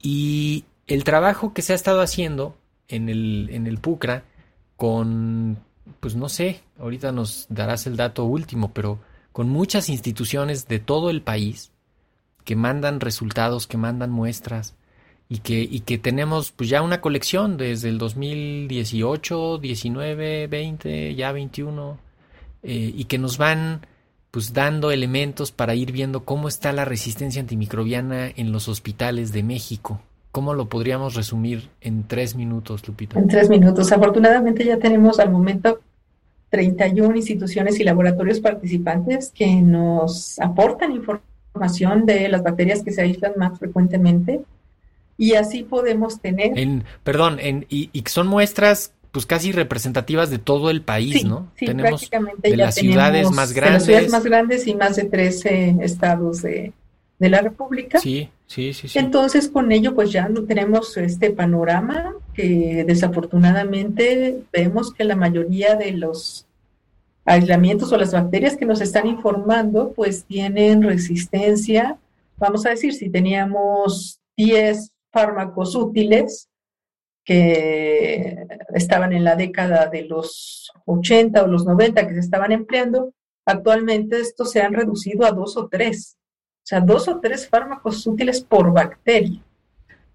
Y 0.00 0.64
el 0.86 1.04
trabajo 1.04 1.52
que 1.52 1.62
se 1.62 1.72
ha 1.72 1.76
estado 1.76 2.00
haciendo 2.00 2.56
en 2.88 3.08
el, 3.08 3.48
en 3.50 3.66
el 3.66 3.78
PUCRA 3.78 4.24
con, 4.76 5.58
pues 6.00 6.14
no 6.14 6.28
sé, 6.28 6.60
ahorita 6.78 7.12
nos 7.12 7.46
darás 7.48 7.86
el 7.86 7.96
dato 7.96 8.24
último, 8.24 8.72
pero 8.72 9.00
con 9.32 9.48
muchas 9.48 9.88
instituciones 9.88 10.68
de 10.68 10.78
todo 10.78 11.10
el 11.10 11.22
país, 11.22 11.72
que 12.44 12.56
mandan 12.56 13.00
resultados, 13.00 13.66
que 13.66 13.76
mandan 13.76 14.10
muestras 14.10 14.74
y 15.28 15.38
que, 15.38 15.60
y 15.60 15.80
que 15.80 15.98
tenemos 15.98 16.50
pues 16.50 16.68
ya 16.68 16.82
una 16.82 17.00
colección 17.00 17.56
desde 17.56 17.88
el 17.88 17.98
2018, 17.98 19.58
19, 19.58 20.46
20, 20.48 21.14
ya 21.14 21.32
21 21.32 21.98
eh, 22.62 22.92
y 22.94 23.04
que 23.04 23.18
nos 23.18 23.38
van 23.38 23.86
pues 24.30 24.52
dando 24.52 24.90
elementos 24.90 25.52
para 25.52 25.74
ir 25.74 25.92
viendo 25.92 26.24
cómo 26.24 26.48
está 26.48 26.72
la 26.72 26.84
resistencia 26.84 27.40
antimicrobiana 27.40 28.28
en 28.28 28.52
los 28.52 28.68
hospitales 28.68 29.32
de 29.32 29.42
México. 29.42 30.00
¿Cómo 30.32 30.54
lo 30.54 30.68
podríamos 30.68 31.14
resumir 31.14 31.70
en 31.80 32.06
tres 32.06 32.36
minutos, 32.36 32.86
Lupita? 32.86 33.18
En 33.18 33.26
tres 33.26 33.48
minutos. 33.48 33.90
Afortunadamente 33.90 34.64
ya 34.64 34.78
tenemos 34.78 35.18
al 35.18 35.30
momento 35.30 35.80
31 36.50 37.16
instituciones 37.16 37.80
y 37.80 37.84
laboratorios 37.84 38.40
participantes 38.40 39.32
que 39.34 39.46
nos 39.56 40.38
aportan 40.38 40.92
información 40.92 41.29
información 41.50 42.06
de 42.06 42.28
las 42.28 42.42
bacterias 42.42 42.82
que 42.82 42.92
se 42.92 43.02
aíslan 43.02 43.32
más 43.36 43.58
frecuentemente 43.58 44.40
y 45.18 45.34
así 45.34 45.64
podemos 45.64 46.20
tener... 46.20 46.58
En, 46.58 46.84
perdón, 47.04 47.38
en, 47.40 47.66
y, 47.68 47.90
y 47.92 48.02
son 48.06 48.26
muestras 48.26 48.92
pues 49.10 49.26
casi 49.26 49.52
representativas 49.52 50.30
de 50.30 50.38
todo 50.38 50.70
el 50.70 50.82
país, 50.82 51.24
¿no? 51.24 51.48
Sí, 51.56 51.66
tenemos 51.66 51.90
prácticamente 51.90 52.50
de 52.50 52.56
las 52.56 52.76
ciudades 52.76 53.30
más 53.30 53.52
grandes. 53.52 53.86
De 53.86 53.92
las 53.92 54.02
ciudades 54.06 54.10
más 54.12 54.24
grandes 54.24 54.66
y 54.66 54.74
más 54.74 54.96
de 54.96 55.04
13 55.04 55.76
estados 55.80 56.42
de, 56.42 56.72
de 57.18 57.28
la 57.28 57.40
República. 57.40 57.98
Sí, 57.98 58.30
sí, 58.46 58.72
sí, 58.72 58.88
sí. 58.88 58.98
Entonces, 58.98 59.48
con 59.48 59.72
ello, 59.72 59.94
pues 59.94 60.12
ya 60.12 60.28
no 60.28 60.44
tenemos 60.44 60.96
este 60.96 61.30
panorama 61.30 62.14
que 62.34 62.84
desafortunadamente 62.86 64.42
vemos 64.52 64.94
que 64.94 65.04
la 65.04 65.16
mayoría 65.16 65.74
de 65.74 65.92
los 65.92 66.46
aislamientos 67.30 67.92
o 67.92 67.96
las 67.96 68.12
bacterias 68.12 68.56
que 68.56 68.66
nos 68.66 68.80
están 68.80 69.06
informando, 69.06 69.92
pues 69.92 70.24
tienen 70.24 70.82
resistencia. 70.82 71.98
Vamos 72.38 72.66
a 72.66 72.70
decir, 72.70 72.92
si 72.92 73.08
teníamos 73.08 74.20
10 74.36 74.90
fármacos 75.12 75.76
útiles 75.76 76.48
que 77.24 78.36
estaban 78.74 79.12
en 79.12 79.22
la 79.22 79.36
década 79.36 79.86
de 79.86 80.02
los 80.06 80.72
80 80.86 81.44
o 81.44 81.46
los 81.46 81.64
90 81.64 82.08
que 82.08 82.14
se 82.14 82.20
estaban 82.20 82.50
empleando, 82.50 83.12
actualmente 83.46 84.20
estos 84.20 84.50
se 84.50 84.60
han 84.60 84.74
reducido 84.74 85.24
a 85.24 85.30
dos 85.30 85.56
o 85.56 85.68
tres. 85.68 86.16
O 86.62 86.66
sea, 86.66 86.80
dos 86.80 87.06
o 87.06 87.20
tres 87.20 87.48
fármacos 87.48 88.06
útiles 88.06 88.40
por 88.40 88.72
bacteria. 88.72 89.40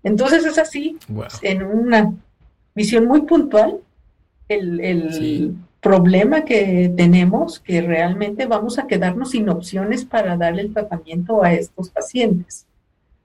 Entonces 0.04 0.46
es 0.46 0.58
así, 0.58 0.98
en 1.42 1.64
una 1.64 2.14
visión 2.76 3.06
muy 3.06 3.22
puntual, 3.22 3.80
el, 4.48 4.80
el 4.82 5.56
problema 5.86 6.46
que 6.46 6.92
tenemos 6.98 7.60
que 7.60 7.80
realmente 7.80 8.48
vamos 8.48 8.80
a 8.80 8.88
quedarnos 8.88 9.30
sin 9.30 9.50
opciones 9.50 10.04
para 10.04 10.36
darle 10.36 10.64
el 10.64 10.74
tratamiento 10.74 11.44
a 11.44 11.54
estos 11.54 11.92
pacientes. 11.92 12.66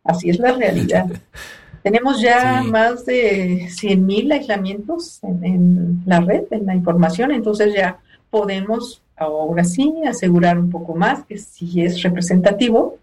Así 0.05 0.29
es 0.29 0.39
la 0.39 0.53
realidad. 0.53 1.07
tenemos 1.83 2.21
ya 2.21 2.63
más 2.63 3.07
de 3.07 3.69
100.000 3.69 4.35
aislamientos 4.35 5.21
en, 5.23 6.03
la 6.05 6.21
red, 6.21 6.45
en 6.51 6.67
la 6.67 6.75
información, 6.75 7.33
entonces 7.33 7.75
ya 7.75 7.99
podemos 8.29 9.01
ahora 9.17 9.65
sí 9.65 9.95
asegurar 10.07 10.59
un 10.59 10.69
poco 10.69 10.95
más 10.95 11.25
que 11.25 11.39
sí 11.39 11.81
es 11.81 12.03
representativo 12.03 12.99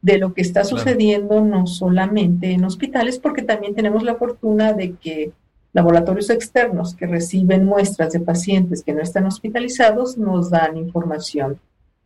de 0.00 0.16
lo 0.16 0.32
que 0.32 0.40
está 0.40 0.64
sucediendo 0.64 1.42
no 1.42 1.66
solamente 1.66 2.52
en 2.52 2.64
hospitales, 2.64 3.18
porque 3.18 3.42
también 3.42 3.74
tenemos 3.74 4.02
la 4.02 4.14
fortuna 4.14 4.72
de 4.72 4.94
que 4.94 5.32
Laboratorios 5.74 6.30
externos 6.30 6.94
que 6.94 7.06
reciben 7.06 7.64
muestras 7.66 8.12
de 8.12 8.20
pacientes 8.20 8.84
que 8.84 8.92
no 8.92 9.02
están 9.02 9.26
hospitalizados 9.26 10.16
nos 10.16 10.48
dan 10.48 10.76
información 10.76 11.58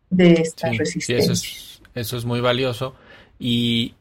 de 0.08 0.32
esta 0.32 0.70
resistencia. 0.72 1.34
eso, 1.94 2.16
es, 2.16 2.24
muy 2.24 2.40
valioso 2.40 2.94
y, 3.38 3.94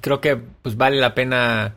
creo 0.00 0.20
que 0.20 0.36
pues 0.36 0.76
vale 0.76 0.98
la 0.98 1.16
pena 1.16 1.74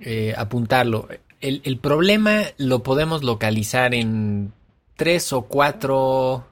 eh, 0.00 0.32
apuntarlo. 0.36 1.06
El, 1.42 1.60
el, 1.64 1.78
problema 1.78 2.44
lo 2.56 2.82
podemos 2.82 3.22
localizar 3.22 3.94
en 3.94 4.54
tres 4.96 5.34
o 5.34 5.42
cuatro 5.42 6.46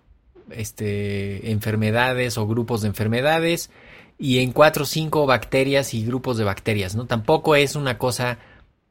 este, 0.50 1.50
enfermedades 1.50 2.36
o 2.36 2.46
grupos 2.46 2.82
de 2.82 2.88
enfermedades 2.88 3.70
y 4.18 4.40
en 4.40 4.52
cuatro 4.52 4.82
o 4.82 4.86
cinco 4.86 5.24
bacterias 5.24 5.94
y 5.94 6.04
grupos 6.04 6.36
de 6.36 6.44
bacterias, 6.44 6.96
¿no? 6.96 7.06
Tampoco 7.06 7.56
es 7.56 7.76
una 7.76 7.96
cosa 7.96 8.38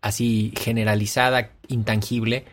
así 0.08 0.54
generalizada, 0.58 1.52
intangible. 1.68 2.46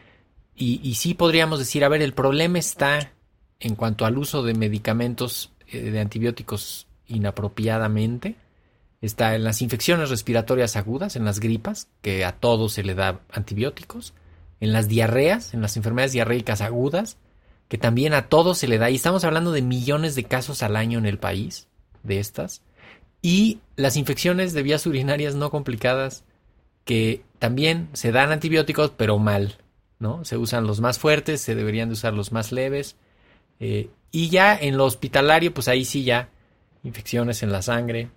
Y, 0.57 0.95
sí 0.95 1.15
podríamos 1.15 1.59
decir, 1.59 1.85
a 1.85 1.89
ver, 1.89 2.01
el 2.01 2.15
problema 2.15 2.59
está 2.59 3.13
en 3.59 3.75
cuanto 3.75 4.07
al 4.07 4.19
uso 4.19 4.43
de 4.43 4.55
medicamentos 4.55 5.53
eh, 5.67 5.91
de 5.91 6.01
antibióticos 6.01 6.87
inapropiadamente. 7.09 8.37
Está 9.01 9.35
en 9.35 9.43
las 9.45 9.63
infecciones 9.63 10.11
respiratorias 10.11 10.77
agudas, 10.77 11.17
en 11.17 11.25
las 11.25 11.41
gripas, 11.41 11.89
que 12.03 12.25
a 12.25 12.33
todos 12.33 12.73
se 12.73 12.85
le 12.85 12.95
da 12.95 13.21
antibióticos. 13.33 14.15
En 14.61 14.73
las 14.73 14.89
diarreas, 14.89 15.55
en 15.55 15.61
las 15.61 15.77
enfermedades 15.77 16.13
diarreicas 16.13 16.61
agudas, 16.61 17.19
que 17.69 17.77
también 17.77 18.15
a 18.15 18.29
todos 18.29 18.59
se 18.59 18.69
le 18.69 18.79
da. 18.79 18.91
Y 18.91 18.95
estamos 18.95 19.25
hablando 19.25 19.51
de 19.51 19.63
millones 19.63 20.15
de 20.15 20.25
casos 20.25 20.63
al 20.63 20.77
año 20.77 20.99
en 20.99 21.07
el 21.07 21.19
país 21.19 21.67
de 22.05 22.21
estas. 22.21 22.63
Y 23.23 23.59
las 23.77 23.97
infecciones 23.97 24.53
de 24.53 24.63
vías 24.63 24.87
urinarias 24.87 25.35
no 25.35 25.51
complicadas, 25.51 26.25
que 26.85 27.23
también 27.39 27.89
se 27.93 28.13
dan 28.13 28.33
antibióticos, 28.33 28.91
pero 28.97 29.19
mal. 29.19 29.59
¿no? 29.99 30.25
Se 30.25 30.37
usan 30.37 30.67
los 30.67 30.81
más 30.81 30.99
fuertes, 30.99 31.41
se 31.41 31.55
deberían 31.55 31.89
de 31.89 31.95
usar 31.95 32.13
los 32.13 32.33
más 32.33 32.53
leves. 32.53 32.97
Eh, 33.61 33.89
y 34.11 34.29
ya 34.29 34.57
en 34.57 34.77
lo 34.77 34.85
hospitalario, 34.85 35.53
pues 35.55 35.69
ahí 35.69 35.85
sí 35.85 36.05
ya 36.05 36.29
infecciones 36.83 37.43
en 37.43 37.51
la 37.51 37.63
sangre, 37.63 38.11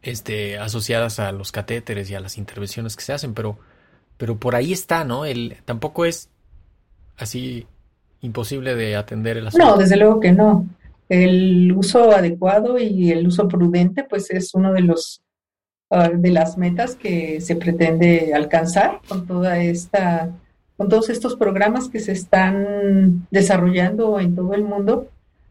este, 0.00 0.58
asociadas 0.58 1.18
a 1.18 1.30
los 1.32 1.52
catéteres 1.52 2.10
y 2.10 2.14
a 2.14 2.20
las 2.20 2.38
intervenciones 2.38 2.96
que 2.96 3.04
se 3.04 3.12
hacen, 3.12 3.34
pero, 3.34 3.58
pero 4.16 4.38
por 4.38 4.56
ahí 4.56 4.72
está, 4.72 5.04
¿no? 5.04 5.26
El, 5.26 5.56
tampoco 5.64 6.06
es 6.06 6.30
así 7.18 7.66
imposible 8.22 8.74
de 8.74 8.96
atender 8.96 9.36
el 9.36 9.48
asunto. 9.48 9.66
No, 9.66 9.76
desde 9.76 9.96
luego 9.96 10.18
que 10.18 10.32
no. 10.32 10.66
El 11.08 11.72
uso 11.72 12.10
adecuado 12.12 12.78
y 12.78 13.10
el 13.10 13.26
uso 13.26 13.46
prudente, 13.46 14.04
pues 14.04 14.30
es 14.30 14.54
uno 14.54 14.72
de 14.72 14.80
los 14.80 15.20
uh, 15.92 16.16
de 16.16 16.30
las 16.30 16.58
metas 16.58 16.96
que 16.96 17.40
se 17.40 17.56
pretende 17.56 18.32
alcanzar 18.34 19.00
con 19.08 19.26
toda 19.26 19.62
esta 19.62 20.30
con 20.76 20.88
todos 20.88 21.10
estos 21.10 21.36
programas 21.36 21.88
que 21.88 22.00
se 22.00 22.10
están 22.10 23.28
desarrollando 23.30 24.18
en 24.18 24.34
todo 24.34 24.52
el 24.54 24.64
mundo 24.64 25.08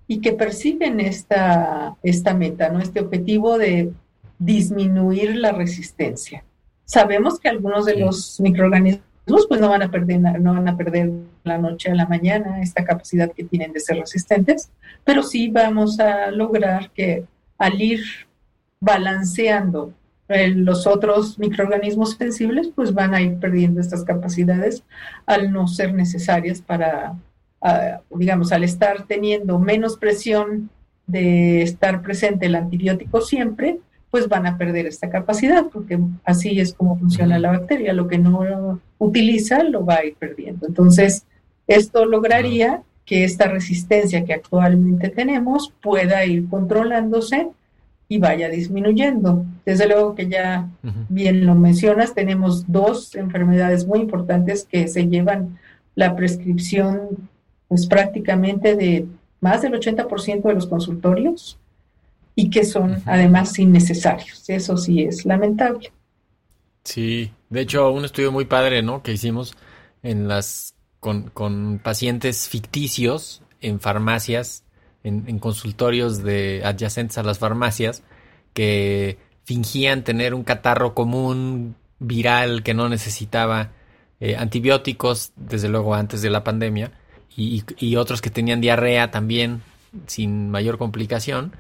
y 0.08 0.20
que 0.20 0.34
persiguen 0.34 1.00
esta, 1.00 1.96
esta 2.04 2.34
meta, 2.34 2.68
¿no? 2.68 2.80
este 2.80 3.00
objetivo 3.00 3.58
de 3.58 3.94
disminuir 4.40 5.38
la 5.38 5.54
resistencia. 5.54 6.44
Sabemos 6.84 7.40
que 7.40 7.48
algunos 7.48 7.86
de 7.86 7.96
los 7.96 8.42
microorganismos 8.42 9.48
pues 9.48 9.62
no 9.62 9.70
van 9.70 9.84
a 9.84 9.90
perder 9.92 10.20
no 10.42 10.54
van 10.54 10.68
a 10.68 10.76
perder 10.76 11.12
la 11.46 11.58
noche 11.58 11.92
a 11.92 11.96
la 11.96 12.08
mañana 12.08 12.62
esta 12.62 12.84
capacidad 12.84 13.32
que 13.32 13.46
tienen 13.46 13.72
de 13.72 13.80
ser 13.80 13.98
resistentes, 14.00 14.70
pero 15.06 15.24
sí 15.24 15.48
vamos 15.48 16.00
a 16.02 16.30
lograr 16.32 16.90
que 16.92 17.24
al 17.58 17.82
ir 17.82 18.02
balanceando 18.82 19.94
los 20.56 20.88
otros 20.88 21.38
microorganismos 21.40 22.12
sensibles 22.12 22.70
pues 22.76 22.94
van 22.94 23.14
a 23.14 23.22
ir 23.22 23.38
perdiendo 23.38 23.82
estas 23.82 24.04
capacidades 24.04 24.84
al 25.26 25.52
no 25.52 25.68
ser 25.68 25.94
necesarias 25.94 26.62
para, 26.62 27.16
digamos, 28.10 28.52
al 28.52 28.64
estar 28.64 29.06
teniendo 29.08 29.60
menos 29.60 29.98
presión 29.98 30.70
de 31.08 31.62
estar 31.62 32.02
presente 32.02 32.46
el 32.46 32.56
antibiótico 32.56 33.22
siempre, 33.22 33.80
pues 34.10 34.28
van 34.28 34.46
a 34.46 34.58
perder 34.58 34.88
esta 34.88 35.10
capacidad, 35.10 35.68
porque 35.72 35.98
así 36.26 36.60
es 36.60 36.74
como 36.74 36.98
funciona 36.98 37.40
la 37.40 37.52
bacteria, 37.52 37.94
lo 37.94 38.08
que 38.08 38.18
no 38.18 38.80
utiliza 38.98 39.64
lo 39.64 39.86
va 39.86 39.96
a 39.96 40.06
ir 40.06 40.16
perdiendo. 40.16 40.68
Entonces, 40.68 41.26
esto 41.68 42.06
lograría 42.06 42.84
que 43.06 43.24
esta 43.24 43.48
resistencia 43.48 44.24
que 44.26 44.34
actualmente 44.34 45.10
tenemos 45.10 45.74
pueda 45.82 46.26
ir 46.26 46.48
controlándose 46.50 47.50
y 48.12 48.18
vaya 48.18 48.50
disminuyendo. 48.50 49.46
Desde 49.66 49.88
luego 49.88 50.16
que 50.16 50.28
ya 50.28 50.68
bien 51.08 51.46
lo 51.46 51.56
mencionas, 51.56 52.14
tenemos 52.14 52.70
dos 52.70 53.16
enfermedades 53.16 53.88
muy 53.88 54.02
importantes 54.02 54.68
que 54.70 54.90
se 54.90 55.08
llevan 55.08 55.58
la 55.96 56.14
prescripción 56.14 57.30
pues 57.70 57.88
prácticamente 57.88 58.76
de 58.76 59.08
más 59.40 59.62
del 59.62 59.76
80% 59.76 60.42
de 60.42 60.54
los 60.54 60.68
consultorios 60.68 61.58
y 62.36 62.50
que 62.50 62.66
son 62.66 63.02
además 63.06 63.58
innecesarios. 63.58 64.44
Eso 64.50 64.76
sí 64.76 65.04
es 65.04 65.26
lamentable. 65.26 65.94
Sí, 66.84 67.32
de 67.50 67.62
hecho 67.62 67.94
un 67.94 68.04
estudio 68.04 68.34
muy 68.34 68.44
padre, 68.44 68.82
¿no? 68.82 69.04
Que 69.04 69.14
hicimos 69.14 69.56
en 70.04 70.28
las 70.28 70.76
con, 71.00 71.30
con 71.30 71.80
pacientes 71.82 72.50
ficticios 72.50 73.42
en 73.62 73.80
farmacias 73.80 74.66
en, 75.04 75.40
consultorios 75.40 76.24
de 76.24 76.62
adyacentes 76.64 77.18
a 77.18 77.24
las 77.24 77.40
farmacias 77.40 78.04
que 78.54 79.18
fingían 79.44 80.04
tener 80.04 80.34
un 80.34 80.44
catarro 80.44 80.94
común 80.94 81.76
viral 82.00 82.64
que 82.64 82.74
no 82.74 82.90
necesitaba 82.90 83.72
eh, 84.20 84.36
antibióticos, 84.36 85.32
desde 85.36 85.70
luego 85.70 85.96
antes 85.96 86.22
de 86.22 86.30
la 86.30 86.44
pandemia, 86.44 86.92
y, 87.36 87.96
otros 87.96 88.22
que 88.22 88.30
tenían 88.30 88.60
diarrea 88.62 89.10
también 89.10 89.62
sin 90.06 90.50
mayor 90.50 90.78
complicación. 90.78 91.54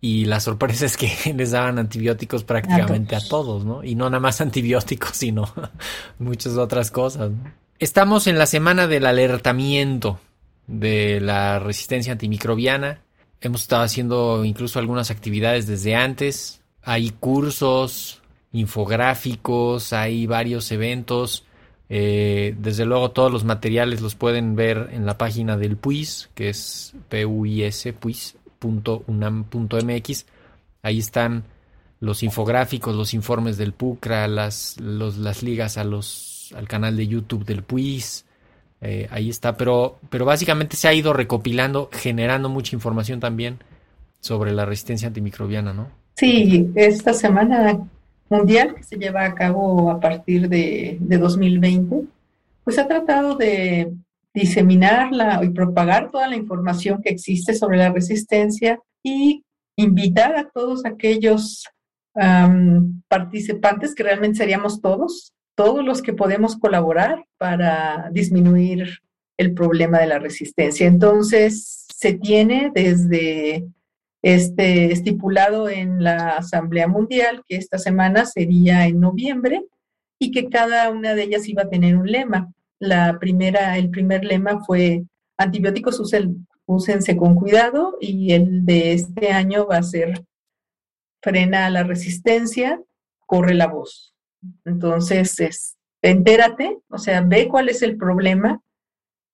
Y 0.00 0.24
la 0.24 0.40
sorpresa 0.40 0.86
es 0.86 0.96
que 0.96 1.12
les 1.36 1.52
daban 1.52 1.78
antibióticos 1.78 2.42
prácticamente 2.42 3.14
a 3.14 3.20
todos, 3.20 3.64
¿no? 3.64 3.84
Y 3.84 3.94
no 3.94 4.10
nada 4.10 4.20
más 4.20 4.40
antibióticos, 4.40 5.16
sino 5.16 5.52
muchas 6.18 6.56
otras 6.56 6.90
cosas. 6.90 7.30
Estamos 7.78 8.26
en 8.26 8.38
la 8.38 8.46
semana 8.46 8.86
del 8.86 9.06
alertamiento 9.06 10.18
de 10.66 11.20
la 11.20 11.58
resistencia 11.58 12.12
antimicrobiana. 12.12 13.00
Hemos 13.40 13.62
estado 13.62 13.82
haciendo 13.82 14.44
incluso 14.44 14.78
algunas 14.78 15.10
actividades 15.10 15.66
desde 15.66 15.94
antes. 15.96 16.60
Hay 16.82 17.10
cursos, 17.10 18.22
infográficos, 18.52 19.92
hay 19.92 20.26
varios 20.26 20.70
eventos. 20.70 21.44
Eh, 21.88 22.54
desde 22.58 22.86
luego 22.86 23.10
todos 23.10 23.30
los 23.30 23.44
materiales 23.44 24.00
los 24.00 24.14
pueden 24.14 24.56
ver 24.56 24.90
en 24.92 25.04
la 25.04 25.18
página 25.18 25.56
del 25.56 25.76
PUIS, 25.76 26.30
que 26.34 26.48
es 26.48 26.94
puis, 27.08 27.70
puis.unam.mx. 28.60 30.26
Ahí 30.82 30.98
están 30.98 31.44
los 32.00 32.22
infográficos, 32.22 32.96
los 32.96 33.14
informes 33.14 33.56
del 33.58 33.72
PUCRA, 33.72 34.26
las, 34.28 34.76
las 34.80 35.42
ligas 35.42 35.78
a 35.78 35.84
los, 35.84 36.52
al 36.56 36.66
canal 36.66 36.96
de 36.96 37.06
YouTube 37.06 37.44
del 37.44 37.62
PUIS, 37.62 38.24
eh, 38.82 39.06
ahí 39.10 39.30
está, 39.30 39.56
pero, 39.56 39.98
pero 40.10 40.24
básicamente 40.24 40.76
se 40.76 40.88
ha 40.88 40.94
ido 40.94 41.12
recopilando, 41.12 41.88
generando 41.92 42.48
mucha 42.48 42.74
información 42.76 43.20
también 43.20 43.58
sobre 44.20 44.52
la 44.52 44.64
resistencia 44.64 45.08
antimicrobiana, 45.08 45.72
¿no? 45.72 45.88
Sí, 46.16 46.70
esta 46.74 47.14
semana 47.14 47.78
mundial 48.28 48.74
que 48.74 48.82
se 48.82 48.96
lleva 48.96 49.24
a 49.24 49.34
cabo 49.34 49.90
a 49.90 50.00
partir 50.00 50.48
de, 50.48 50.98
de 51.00 51.18
2020, 51.18 52.02
pues 52.64 52.78
ha 52.78 52.88
tratado 52.88 53.36
de 53.36 53.92
diseminarla 54.34 55.40
y 55.44 55.50
propagar 55.50 56.10
toda 56.10 56.28
la 56.28 56.36
información 56.36 57.00
que 57.02 57.10
existe 57.10 57.54
sobre 57.54 57.78
la 57.78 57.90
resistencia 57.90 58.80
y 59.02 59.44
invitar 59.76 60.36
a 60.36 60.48
todos 60.48 60.84
aquellos 60.84 61.64
participantes, 63.08 63.94
que 63.94 64.02
realmente 64.02 64.38
seríamos 64.38 64.82
todos, 64.82 65.32
todos 65.54 65.84
los 65.84 66.02
que 66.02 66.12
podemos 66.12 66.56
colaborar 66.56 67.24
para 67.38 68.08
disminuir 68.12 69.00
el 69.36 69.54
problema 69.54 69.98
de 69.98 70.06
la 70.06 70.18
resistencia. 70.18 70.86
Entonces, 70.86 71.86
se 71.94 72.14
tiene 72.14 72.70
desde 72.74 73.66
este 74.22 74.92
estipulado 74.92 75.68
en 75.68 76.02
la 76.02 76.36
Asamblea 76.36 76.86
Mundial 76.86 77.42
que 77.46 77.56
esta 77.56 77.78
semana 77.78 78.24
sería 78.24 78.86
en 78.86 79.00
noviembre 79.00 79.64
y 80.18 80.30
que 80.30 80.48
cada 80.48 80.90
una 80.90 81.14
de 81.14 81.24
ellas 81.24 81.48
iba 81.48 81.62
a 81.62 81.68
tener 81.68 81.96
un 81.96 82.10
lema. 82.10 82.52
La 82.78 83.18
primera, 83.18 83.76
el 83.76 83.90
primer 83.90 84.24
lema 84.24 84.64
fue 84.64 85.02
antibióticos 85.36 85.98
usen, 85.98 86.46
úsense 86.66 87.16
con 87.16 87.34
cuidado 87.34 87.96
y 88.00 88.32
el 88.32 88.64
de 88.64 88.92
este 88.92 89.32
año 89.32 89.66
va 89.66 89.78
a 89.78 89.82
ser 89.82 90.24
frena 91.20 91.70
la 91.70 91.82
resistencia, 91.82 92.80
corre 93.26 93.54
la 93.54 93.66
voz. 93.66 94.11
Entonces, 94.64 95.38
es, 95.40 95.76
entérate, 96.02 96.78
o 96.88 96.98
sea, 96.98 97.20
ve 97.22 97.48
cuál 97.48 97.68
es 97.68 97.82
el 97.82 97.96
problema 97.96 98.60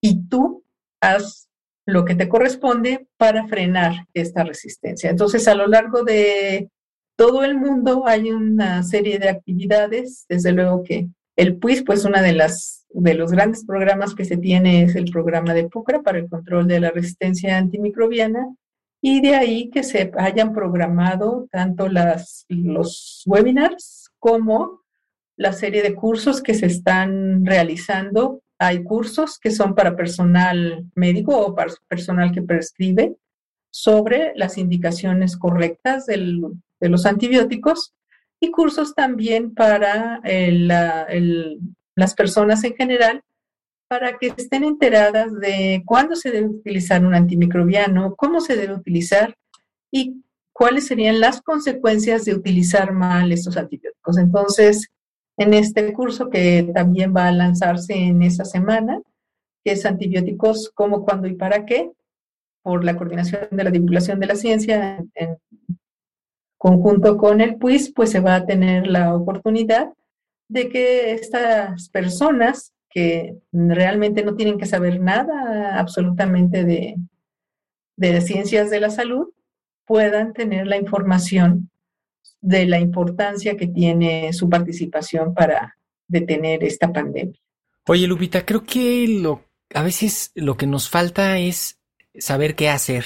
y 0.00 0.28
tú 0.28 0.64
haz 1.00 1.48
lo 1.86 2.04
que 2.04 2.14
te 2.14 2.28
corresponde 2.28 3.08
para 3.16 3.46
frenar 3.46 4.06
esta 4.12 4.44
resistencia. 4.44 5.10
Entonces, 5.10 5.48
a 5.48 5.54
lo 5.54 5.66
largo 5.66 6.02
de 6.04 6.68
todo 7.16 7.42
el 7.44 7.56
mundo 7.56 8.06
hay 8.06 8.30
una 8.30 8.82
serie 8.82 9.18
de 9.18 9.28
actividades, 9.28 10.26
desde 10.28 10.52
luego 10.52 10.82
que 10.84 11.08
el 11.36 11.56
PUIS, 11.56 11.82
pues 11.84 12.04
una 12.04 12.20
de 12.20 12.32
las 12.32 12.78
de 12.90 13.14
los 13.14 13.32
grandes 13.32 13.64
programas 13.64 14.14
que 14.14 14.24
se 14.24 14.36
tiene 14.36 14.82
es 14.82 14.96
el 14.96 15.10
programa 15.10 15.54
de 15.54 15.68
PUCRA 15.68 16.02
para 16.02 16.18
el 16.18 16.28
control 16.28 16.66
de 16.66 16.80
la 16.80 16.90
resistencia 16.90 17.58
antimicrobiana 17.58 18.54
y 19.00 19.20
de 19.20 19.34
ahí 19.34 19.70
que 19.70 19.82
se 19.82 20.10
hayan 20.18 20.52
programado 20.52 21.46
tanto 21.50 21.88
las, 21.88 22.44
los 22.48 23.22
webinars 23.26 24.10
como 24.18 24.82
la 25.38 25.52
serie 25.52 25.82
de 25.82 25.94
cursos 25.94 26.42
que 26.42 26.52
se 26.52 26.66
están 26.66 27.46
realizando. 27.46 28.42
Hay 28.58 28.82
cursos 28.82 29.38
que 29.38 29.52
son 29.52 29.74
para 29.74 29.96
personal 29.96 30.84
médico 30.94 31.34
o 31.38 31.54
para 31.54 31.72
personal 31.86 32.32
que 32.32 32.42
prescribe 32.42 33.16
sobre 33.70 34.32
las 34.34 34.58
indicaciones 34.58 35.36
correctas 35.36 36.06
de 36.06 36.88
los 36.88 37.06
antibióticos 37.06 37.94
y 38.40 38.50
cursos 38.50 38.94
también 38.94 39.54
para 39.54 40.20
las 40.24 42.14
personas 42.14 42.64
en 42.64 42.74
general 42.74 43.22
para 43.88 44.18
que 44.18 44.34
estén 44.36 44.64
enteradas 44.64 45.32
de 45.40 45.82
cuándo 45.86 46.16
se 46.16 46.30
debe 46.30 46.48
utilizar 46.48 47.04
un 47.06 47.14
antimicrobiano, 47.14 48.16
cómo 48.16 48.40
se 48.40 48.56
debe 48.56 48.74
utilizar 48.74 49.36
y 49.90 50.22
cuáles 50.52 50.88
serían 50.88 51.20
las 51.20 51.40
consecuencias 51.40 52.24
de 52.24 52.34
utilizar 52.34 52.92
mal 52.92 53.30
estos 53.30 53.56
antibióticos. 53.56 54.18
Entonces, 54.18 54.88
en 55.38 55.54
este 55.54 55.92
curso 55.92 56.28
que 56.28 56.70
también 56.74 57.14
va 57.16 57.28
a 57.28 57.32
lanzarse 57.32 57.94
en 57.94 58.22
esa 58.22 58.44
semana, 58.44 59.00
que 59.64 59.72
es 59.72 59.86
antibióticos 59.86 60.70
cómo, 60.74 61.04
cuándo 61.04 61.28
y 61.28 61.34
para 61.34 61.64
qué, 61.64 61.92
por 62.62 62.84
la 62.84 62.96
coordinación 62.96 63.48
de 63.50 63.64
la 63.64 63.70
divulgación 63.70 64.18
de 64.18 64.26
la 64.26 64.34
ciencia 64.34 65.04
en, 65.14 65.38
conjunto 66.58 67.16
con 67.16 67.40
el 67.40 67.56
PUIS, 67.56 67.92
pues 67.94 68.10
se 68.10 68.18
va 68.18 68.34
a 68.34 68.46
tener 68.46 68.88
la 68.88 69.14
oportunidad 69.14 69.92
de 70.48 70.68
que 70.68 71.12
estas 71.12 71.88
personas 71.90 72.72
que 72.90 73.36
realmente 73.52 74.24
no 74.24 74.34
tienen 74.34 74.58
que 74.58 74.66
saber 74.66 75.00
nada 75.00 75.78
absolutamente 75.78 76.64
de, 76.64 76.96
de 77.96 78.20
ciencias 78.22 78.70
de 78.70 78.80
la 78.80 78.90
salud, 78.90 79.28
puedan 79.86 80.32
tener 80.32 80.66
la 80.66 80.78
información 80.78 81.70
de 82.40 82.66
la 82.66 82.78
importancia 82.78 83.56
que 83.56 83.66
tiene 83.66 84.32
su 84.32 84.48
participación 84.48 85.34
para 85.34 85.76
detener 86.06 86.64
esta 86.64 86.92
pandemia. 86.92 87.38
Oye, 87.86 88.06
Lupita, 88.06 88.44
creo 88.44 88.64
que 88.64 89.06
lo, 89.08 89.44
a 89.74 89.82
veces 89.82 90.32
lo 90.34 90.56
que 90.56 90.66
nos 90.66 90.88
falta 90.88 91.38
es 91.38 91.78
saber 92.18 92.54
qué 92.54 92.68
hacer. 92.68 93.04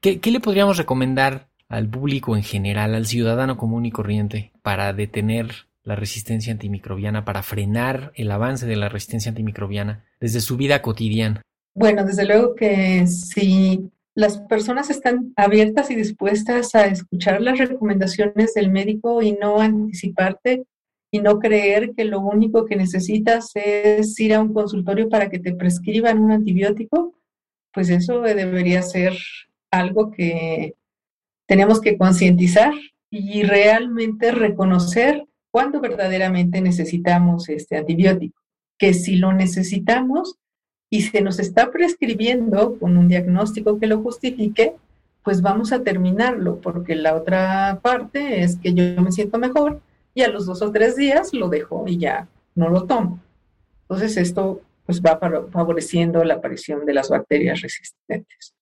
¿Qué, 0.00 0.20
qué 0.20 0.30
le 0.30 0.40
podríamos 0.40 0.76
recomendar 0.76 1.48
al 1.68 1.88
público 1.88 2.36
en 2.36 2.42
general, 2.42 2.94
al 2.94 3.06
ciudadano 3.06 3.56
común 3.56 3.86
y 3.86 3.90
corriente, 3.90 4.52
para 4.62 4.92
detener 4.92 5.66
la 5.82 5.96
resistencia 5.96 6.52
antimicrobiana, 6.52 7.24
para 7.24 7.42
frenar 7.42 8.12
el 8.14 8.30
avance 8.30 8.66
de 8.66 8.76
la 8.76 8.88
resistencia 8.88 9.30
antimicrobiana 9.30 10.04
desde 10.20 10.40
su 10.40 10.56
vida 10.56 10.82
cotidiana? 10.82 11.42
Bueno, 11.74 12.04
desde 12.04 12.26
luego 12.26 12.54
que 12.54 13.06
si 13.06 13.90
las 14.18 14.38
personas 14.38 14.90
están 14.90 15.32
abiertas 15.36 15.92
y 15.92 15.94
dispuestas 15.94 16.74
a 16.74 16.86
escuchar 16.86 17.40
las 17.40 17.56
recomendaciones 17.56 18.52
del 18.52 18.68
médico 18.68 19.22
y 19.22 19.30
no 19.30 19.60
anticiparte 19.60 20.64
y 21.12 21.20
no 21.20 21.38
creer 21.38 21.92
que 21.96 22.04
lo 22.04 22.18
único 22.18 22.64
que 22.64 22.74
necesitas 22.74 23.52
es 23.54 24.18
ir 24.18 24.34
a 24.34 24.40
un 24.40 24.52
consultorio 24.52 25.08
para 25.08 25.30
que 25.30 25.38
te 25.38 25.54
prescriban 25.54 26.18
un 26.18 26.32
antibiótico, 26.32 27.14
pues 27.72 27.90
eso 27.90 28.20
debería 28.20 28.82
ser 28.82 29.16
algo 29.70 30.10
que 30.10 30.74
tenemos 31.46 31.80
que 31.80 31.96
concientizar 31.96 32.72
y 33.10 33.44
realmente 33.44 34.32
reconocer 34.32 35.28
cuándo 35.52 35.80
verdaderamente 35.80 36.60
necesitamos 36.60 37.48
este 37.50 37.76
antibiótico, 37.76 38.42
que 38.78 38.94
si 38.94 39.14
lo 39.14 39.32
necesitamos 39.32 40.40
y 40.90 41.02
se 41.02 41.20
nos 41.20 41.38
está 41.38 41.70
prescribiendo 41.70 42.78
con 42.78 42.96
un 42.96 43.08
diagnóstico 43.08 43.78
que 43.78 43.86
lo 43.86 44.00
justifique, 44.02 44.74
pues 45.22 45.42
vamos 45.42 45.72
a 45.72 45.82
terminarlo, 45.82 46.60
porque 46.60 46.94
la 46.94 47.14
otra 47.14 47.80
parte 47.82 48.42
es 48.42 48.56
que 48.56 48.72
yo 48.72 49.02
me 49.02 49.12
siento 49.12 49.38
mejor 49.38 49.80
y 50.14 50.22
a 50.22 50.28
los 50.28 50.46
dos 50.46 50.62
o 50.62 50.72
tres 50.72 50.96
días 50.96 51.34
lo 51.34 51.48
dejo 51.48 51.84
y 51.86 51.98
ya 51.98 52.28
no 52.54 52.68
lo 52.70 52.84
tomo. 52.84 53.20
Entonces 53.82 54.16
esto 54.16 54.62
pues 54.86 55.02
va 55.02 55.18
favoreciendo 55.18 56.24
la 56.24 56.34
aparición 56.34 56.86
de 56.86 56.94
las 56.94 57.10
bacterias 57.10 57.60
resistentes. 57.60 58.54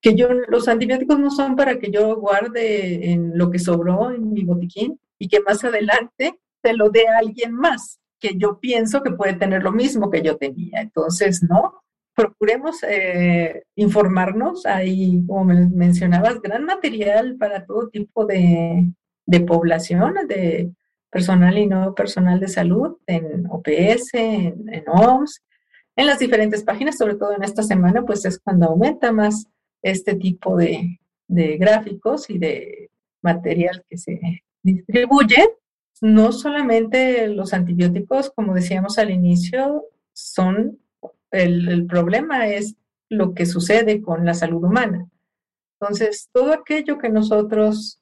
Que 0.00 0.14
yo, 0.14 0.28
los 0.48 0.68
antibióticos 0.68 1.18
no 1.18 1.30
son 1.30 1.54
para 1.54 1.78
que 1.78 1.90
yo 1.90 2.16
guarde 2.16 3.10
en 3.10 3.36
lo 3.36 3.50
que 3.50 3.58
sobró 3.58 4.10
en 4.10 4.32
mi 4.32 4.42
botiquín, 4.44 4.98
y 5.18 5.28
que 5.28 5.40
más 5.40 5.64
adelante 5.64 6.38
se 6.62 6.72
lo 6.74 6.90
dé 6.90 7.08
a 7.08 7.18
alguien 7.18 7.52
más 7.52 8.00
que 8.18 8.36
yo 8.36 8.58
pienso 8.58 9.02
que 9.02 9.10
puede 9.10 9.34
tener 9.34 9.62
lo 9.62 9.72
mismo 9.72 10.10
que 10.10 10.22
yo 10.22 10.36
tenía. 10.36 10.80
Entonces, 10.80 11.42
no, 11.42 11.82
procuremos 12.14 12.82
eh, 12.82 13.64
informarnos. 13.76 14.66
Hay, 14.66 15.24
como 15.26 15.44
mencionabas, 15.44 16.40
gran 16.40 16.64
material 16.64 17.36
para 17.38 17.64
todo 17.64 17.88
tipo 17.88 18.24
de, 18.26 18.90
de 19.26 19.40
población, 19.40 20.14
de 20.26 20.72
personal 21.10 21.56
y 21.56 21.66
no 21.66 21.94
personal 21.94 22.40
de 22.40 22.48
salud, 22.48 22.96
en 23.06 23.46
OPS, 23.48 24.14
en, 24.14 24.68
en 24.72 24.84
OMS, 24.86 25.42
en 25.94 26.06
las 26.06 26.18
diferentes 26.18 26.62
páginas, 26.62 26.98
sobre 26.98 27.14
todo 27.14 27.34
en 27.34 27.42
esta 27.42 27.62
semana, 27.62 28.04
pues 28.04 28.24
es 28.24 28.38
cuando 28.38 28.66
aumenta 28.66 29.12
más 29.12 29.46
este 29.82 30.14
tipo 30.14 30.56
de, 30.56 30.98
de 31.28 31.56
gráficos 31.56 32.28
y 32.28 32.38
de 32.38 32.90
material 33.22 33.84
que 33.88 33.96
se 33.96 34.42
distribuye, 34.62 35.48
no 36.00 36.32
solamente 36.32 37.28
los 37.28 37.52
antibióticos, 37.52 38.30
como 38.30 38.54
decíamos 38.54 38.98
al 38.98 39.10
inicio, 39.10 39.84
son 40.12 40.78
el, 41.30 41.86
problema 41.86 42.48
es 42.48 42.76
lo 43.08 43.34
que 43.34 43.46
sucede 43.46 44.00
con 44.02 44.24
la 44.24 44.34
salud 44.34 44.64
humana. 44.64 45.08
Entonces, 45.78 46.28
todo 46.32 46.52
aquello 46.52 46.98
que 46.98 47.08
nosotros 47.08 48.00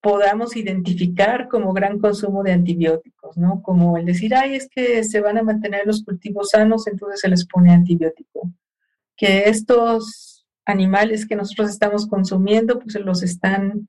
podamos 0.00 0.56
identificar 0.56 1.48
como 1.48 1.72
gran 1.72 1.98
consumo 1.98 2.42
de 2.42 2.52
antibióticos, 2.52 3.36
¿no? 3.36 3.62
Como 3.62 3.96
el 3.96 4.04
decir, 4.04 4.34
ay, 4.34 4.54
es 4.54 4.68
que 4.68 5.02
se 5.04 5.20
van 5.20 5.38
a 5.38 5.42
mantener 5.42 5.86
los 5.86 6.04
cultivos 6.04 6.50
sanos, 6.50 6.86
entonces 6.86 7.20
se 7.20 7.28
les 7.28 7.46
pone 7.46 7.72
antibiótico. 7.72 8.50
Que 9.16 9.48
estos 9.48 10.46
animales 10.66 11.26
que 11.26 11.36
nosotros 11.36 11.70
estamos 11.70 12.06
consumiendo, 12.06 12.78
pues 12.78 12.94
los 12.96 13.22
están 13.22 13.88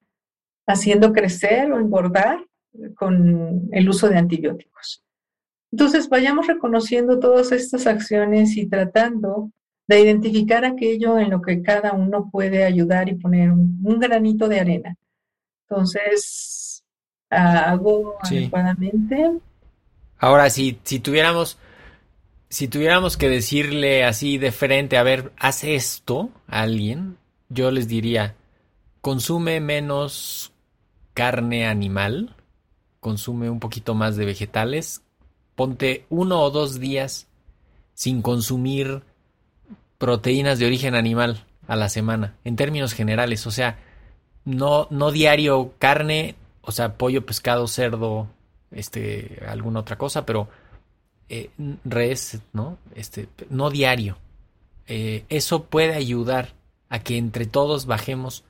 haciendo 0.68 1.14
crecer 1.14 1.72
o 1.72 1.80
engordar 1.80 2.46
con 2.96 3.70
el 3.72 3.90
uso 3.90 4.10
de 4.10 4.18
antibióticos. 4.18 5.04
Entonces, 5.72 6.08
vayamos 6.08 6.48
reconociendo 6.48 7.20
todas 7.20 7.52
estas 7.52 7.86
acciones 7.88 8.56
y 8.56 8.68
tratando 8.68 9.52
de 9.88 10.00
identificar 10.00 10.66
aquello 10.66 11.20
en 11.20 11.30
lo 11.30 11.42
que 11.42 11.62
cada 11.62 11.94
uno 11.94 12.30
puede 12.32 12.64
ayudar 12.64 13.10
y 13.10 13.16
poner 13.16 13.52
un, 13.52 14.00
granito 14.00 14.48
de 14.48 14.60
arena. 14.60 14.96
Entonces, 15.68 16.84
hago 17.30 18.16
adecuadamente. 18.22 19.32
Ahora, 20.18 20.50
si, 20.50 20.80
si 20.84 21.00
tuviéramos, 21.00 21.58
si 22.50 22.68
tuviéramos 22.68 23.18
que 23.18 23.30
decirle 23.30 24.06
así 24.06 24.38
de 24.38 24.52
frente, 24.52 24.98
a 24.98 25.04
ver, 25.04 25.32
haz 25.38 25.64
esto 25.64 26.30
a 26.48 26.62
alguien, 26.62 27.18
yo 27.50 27.70
les 27.70 27.88
diría, 27.88 28.36
consume 29.02 29.60
menos 29.60 30.54
carne 31.14 31.68
animal, 31.68 32.36
consume 33.06 33.52
un 33.52 33.60
poquito 33.60 33.94
más 33.94 34.16
de 34.16 34.26
vegetales, 34.26 35.04
ponte 35.54 36.08
uno 36.10 36.42
o 36.42 36.50
dos 36.50 36.80
días 36.80 37.28
sin 37.94 38.24
consumir 38.24 39.04
proteínas 40.00 40.58
de 40.58 40.66
origen 40.66 40.96
animal 40.96 41.46
a 41.68 41.76
la 41.76 41.88
semana, 41.88 42.34
en 42.44 42.56
términos 42.56 42.94
generales, 42.94 43.46
o 43.46 43.52
sea, 43.52 43.78
no, 44.44 44.88
no 44.90 45.12
diario 45.12 45.76
carne, 45.78 46.34
o 46.64 46.72
sea, 46.72 46.98
pollo, 46.98 47.28
pescado, 47.28 47.68
cerdo, 47.68 48.28
este, 48.72 49.40
alguna 49.48 49.82
otra 49.82 50.00
cosa, 50.00 50.26
pero 50.26 50.50
eh, 51.30 51.52
res, 51.84 52.40
¿no? 52.54 52.80
Este, 52.96 53.30
no 53.52 53.70
diario. 53.70 54.18
Eh, 54.88 55.26
eso 55.30 55.66
puede 55.66 55.94
ayudar 55.94 56.54
a 56.90 56.98
que 57.04 57.18
entre 57.18 57.46
todos 57.46 57.86
bajemos 57.86 58.46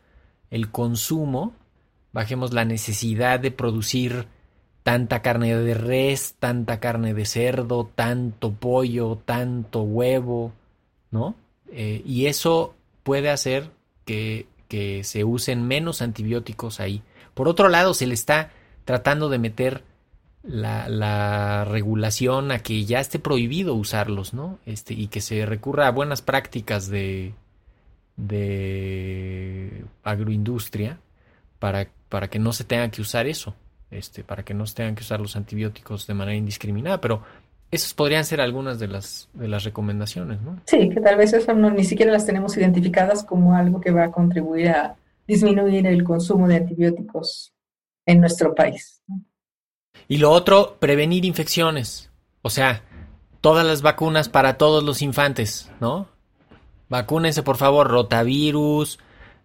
el 0.50 0.72
consumo 0.72 1.52
bajemos 2.14 2.54
la 2.54 2.64
necesidad 2.64 3.42
de 3.42 3.52
producir 3.52 4.30
tanta 4.86 5.24
carne 5.24 5.58
de 5.58 5.74
res, 5.74 6.36
tanta 6.38 6.80
carne 6.80 7.16
de 7.16 7.26
cerdo, 7.26 7.90
tanto 7.96 8.54
pollo, 8.54 9.18
tanto 9.26 9.82
huevo, 9.82 10.54
¿no? 11.10 11.34
Eh, 11.72 12.04
y 12.06 12.28
eso 12.28 12.76
puede 13.02 13.32
hacer 13.32 13.72
que, 14.06 14.46
que 14.68 15.04
se 15.04 15.24
usen 15.24 15.68
menos 15.68 16.04
antibióticos 16.04 16.80
ahí. 16.80 17.02
Por 17.34 17.48
otro 17.48 17.68
lado, 17.68 17.96
se 17.96 18.06
le 18.06 18.14
está 18.14 18.52
tratando 18.86 19.28
de 19.30 19.40
meter 19.40 19.84
la, 20.44 20.88
la, 20.88 21.66
regulación 21.66 22.52
a 22.52 22.60
que 22.60 22.86
ya 22.86 23.00
esté 23.00 23.18
prohibido 23.18 23.74
usarlos, 23.74 24.36
¿no? 24.36 24.60
Este, 24.68 24.94
y 24.94 25.08
que 25.08 25.20
se 25.20 25.48
recurra 25.48 25.88
a 25.88 25.92
buenas 25.92 26.22
prácticas 26.22 26.90
de, 26.90 27.34
de 28.18 29.84
agroindustria 30.04 31.00
para 31.58 31.90
para 32.10 32.30
que 32.30 32.40
no 32.40 32.54
se 32.54 32.64
tenga 32.64 32.90
que 32.92 33.02
usar 33.02 33.28
eso, 33.28 33.56
este, 33.98 34.24
para 34.24 34.44
que 34.44 34.54
no 34.54 34.66
tengan 34.66 34.96
que 34.96 35.04
usar 35.04 35.20
los 35.20 35.36
antibióticos 35.36 36.08
de 36.08 36.14
manera 36.14 36.36
indiscriminada, 36.36 37.00
pero 37.00 37.24
esas 37.72 37.94
podrían 37.94 38.26
ser 38.26 38.42
algunas 38.42 38.80
de 38.80 38.88
las, 38.88 39.30
de 39.34 39.48
las 39.48 39.64
recomendaciones, 39.64 40.42
¿no? 40.42 40.60
Sí, 40.66 40.90
que 40.90 41.02
tal 41.02 41.18
vez 41.18 41.34
eso 41.34 41.54
no, 41.54 41.72
ni 41.72 41.84
siquiera 41.84 42.12
las 42.12 42.26
tenemos 42.26 42.56
identificadas 42.58 43.24
como 43.24 43.56
algo 43.56 43.82
que 43.82 43.92
va 43.92 44.06
a 44.06 44.12
contribuir 44.12 44.70
a 44.70 44.96
disminuir 45.28 45.88
el 45.88 46.04
consumo 46.04 46.48
de 46.48 46.58
antibióticos 46.58 47.54
en 48.06 48.20
nuestro 48.22 48.54
país. 48.54 49.02
Y 50.08 50.18
lo 50.18 50.32
otro, 50.32 50.78
prevenir 50.80 51.26
infecciones. 51.26 52.12
O 52.42 52.50
sea, 52.50 52.84
todas 53.42 53.66
las 53.66 53.82
vacunas 53.82 54.30
para 54.30 54.58
todos 54.58 54.84
los 54.84 55.02
infantes, 55.02 55.72
¿no? 55.80 56.08
Vacúnense, 56.90 57.42
por 57.42 57.58
favor, 57.58 57.88
rotavirus, 57.88 59.00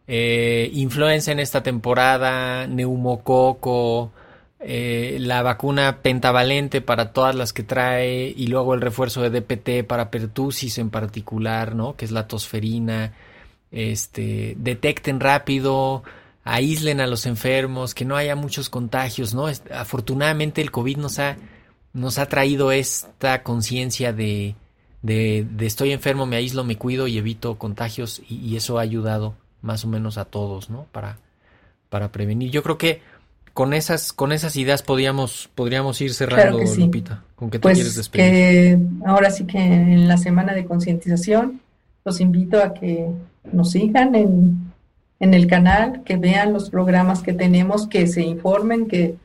eh, 0.07 0.71
influenza 0.75 1.33
en 1.33 1.41
esta 1.41 1.63
temporada, 1.63 2.67
neumococo, 2.67 4.13
eh, 4.63 5.17
la 5.21 5.43
vacuna 5.43 6.03
pentavalente 6.03 6.83
para 6.83 7.13
todas 7.13 7.35
las 7.35 7.55
que 7.55 7.63
trae 7.63 8.33
y 8.37 8.47
luego 8.49 8.75
el 8.75 8.83
refuerzo 8.83 9.23
de 9.23 9.41
DPT 9.41 9.87
para 9.87 10.11
pertusis 10.11 10.77
en 10.77 10.91
particular, 10.91 11.75
¿no? 11.75 11.97
Que 11.97 12.05
es 12.05 12.11
la 12.11 12.29
tosferina. 12.29 13.15
Este, 13.73 14.55
detecten 14.59 15.19
rápido, 15.19 16.03
aíslen 16.45 17.01
a 17.01 17.07
los 17.07 17.25
enfermos, 17.25 17.95
que 17.95 18.05
no 18.05 18.17
haya 18.17 18.37
muchos 18.37 18.69
contagios, 18.69 19.33
¿no? 19.35 19.47
Afortunadamente 19.73 20.61
el 20.61 20.71
COVID 20.71 20.99
nos 20.99 21.19
ha, 21.19 21.37
nos 21.93 22.19
ha 22.19 22.27
traído 22.27 22.71
esta 22.71 23.43
conciencia 23.43 24.13
de, 24.13 24.57
de, 25.03 25.47
estoy 25.61 25.93
enfermo, 25.93 26.27
me 26.27 26.37
aíslo, 26.37 26.65
me 26.65 26.77
cuido 26.77 27.07
y 27.07 27.19
evito 27.19 27.57
contagios 27.59 28.21
y, 28.29 28.57
eso 28.57 28.79
ha 28.79 28.83
ayudado 28.83 29.35
más 29.63 29.85
o 29.85 29.89
menos 29.89 30.19
a 30.19 30.25
todos, 30.25 30.69
¿no? 30.69 30.87
Para, 30.93 31.19
para 31.89 32.13
prevenir. 32.13 32.51
Yo 32.51 32.63
creo 32.63 32.77
que 32.77 33.03
con 33.53 33.75
esas, 33.75 34.13
con 34.13 34.33
esas 34.33 34.57
ideas 34.57 34.83
podríamos, 34.83 35.51
podríamos 35.55 36.01
ir 36.01 36.15
cerrando, 36.15 36.59
Lupita. 36.59 37.25
¿Con 37.35 37.51
qué 37.51 37.59
te 37.59 37.63
pues 37.63 37.79
quieres 37.79 37.97
despedir? 37.97 38.25
Que 38.25 38.79
ahora 39.07 39.31
sí 39.31 39.45
que 39.45 39.59
en 39.59 40.09
la 40.09 40.17
semana 40.17 40.55
de 40.55 40.65
concientización 40.65 41.61
los 42.05 42.21
invito 42.21 42.63
a 42.63 42.75
que 42.75 43.09
nos 43.53 43.73
sigan 43.73 44.15
en, 44.15 44.73
en 45.19 45.35
el 45.35 45.47
canal, 45.47 46.03
que 46.05 46.17
vean 46.17 46.53
los 46.53 46.71
programas 46.71 47.23
que 47.23 47.33
tenemos, 47.33 47.87
que 47.87 48.07
se 48.07 48.23
informen, 48.23 48.87
que 48.87 49.17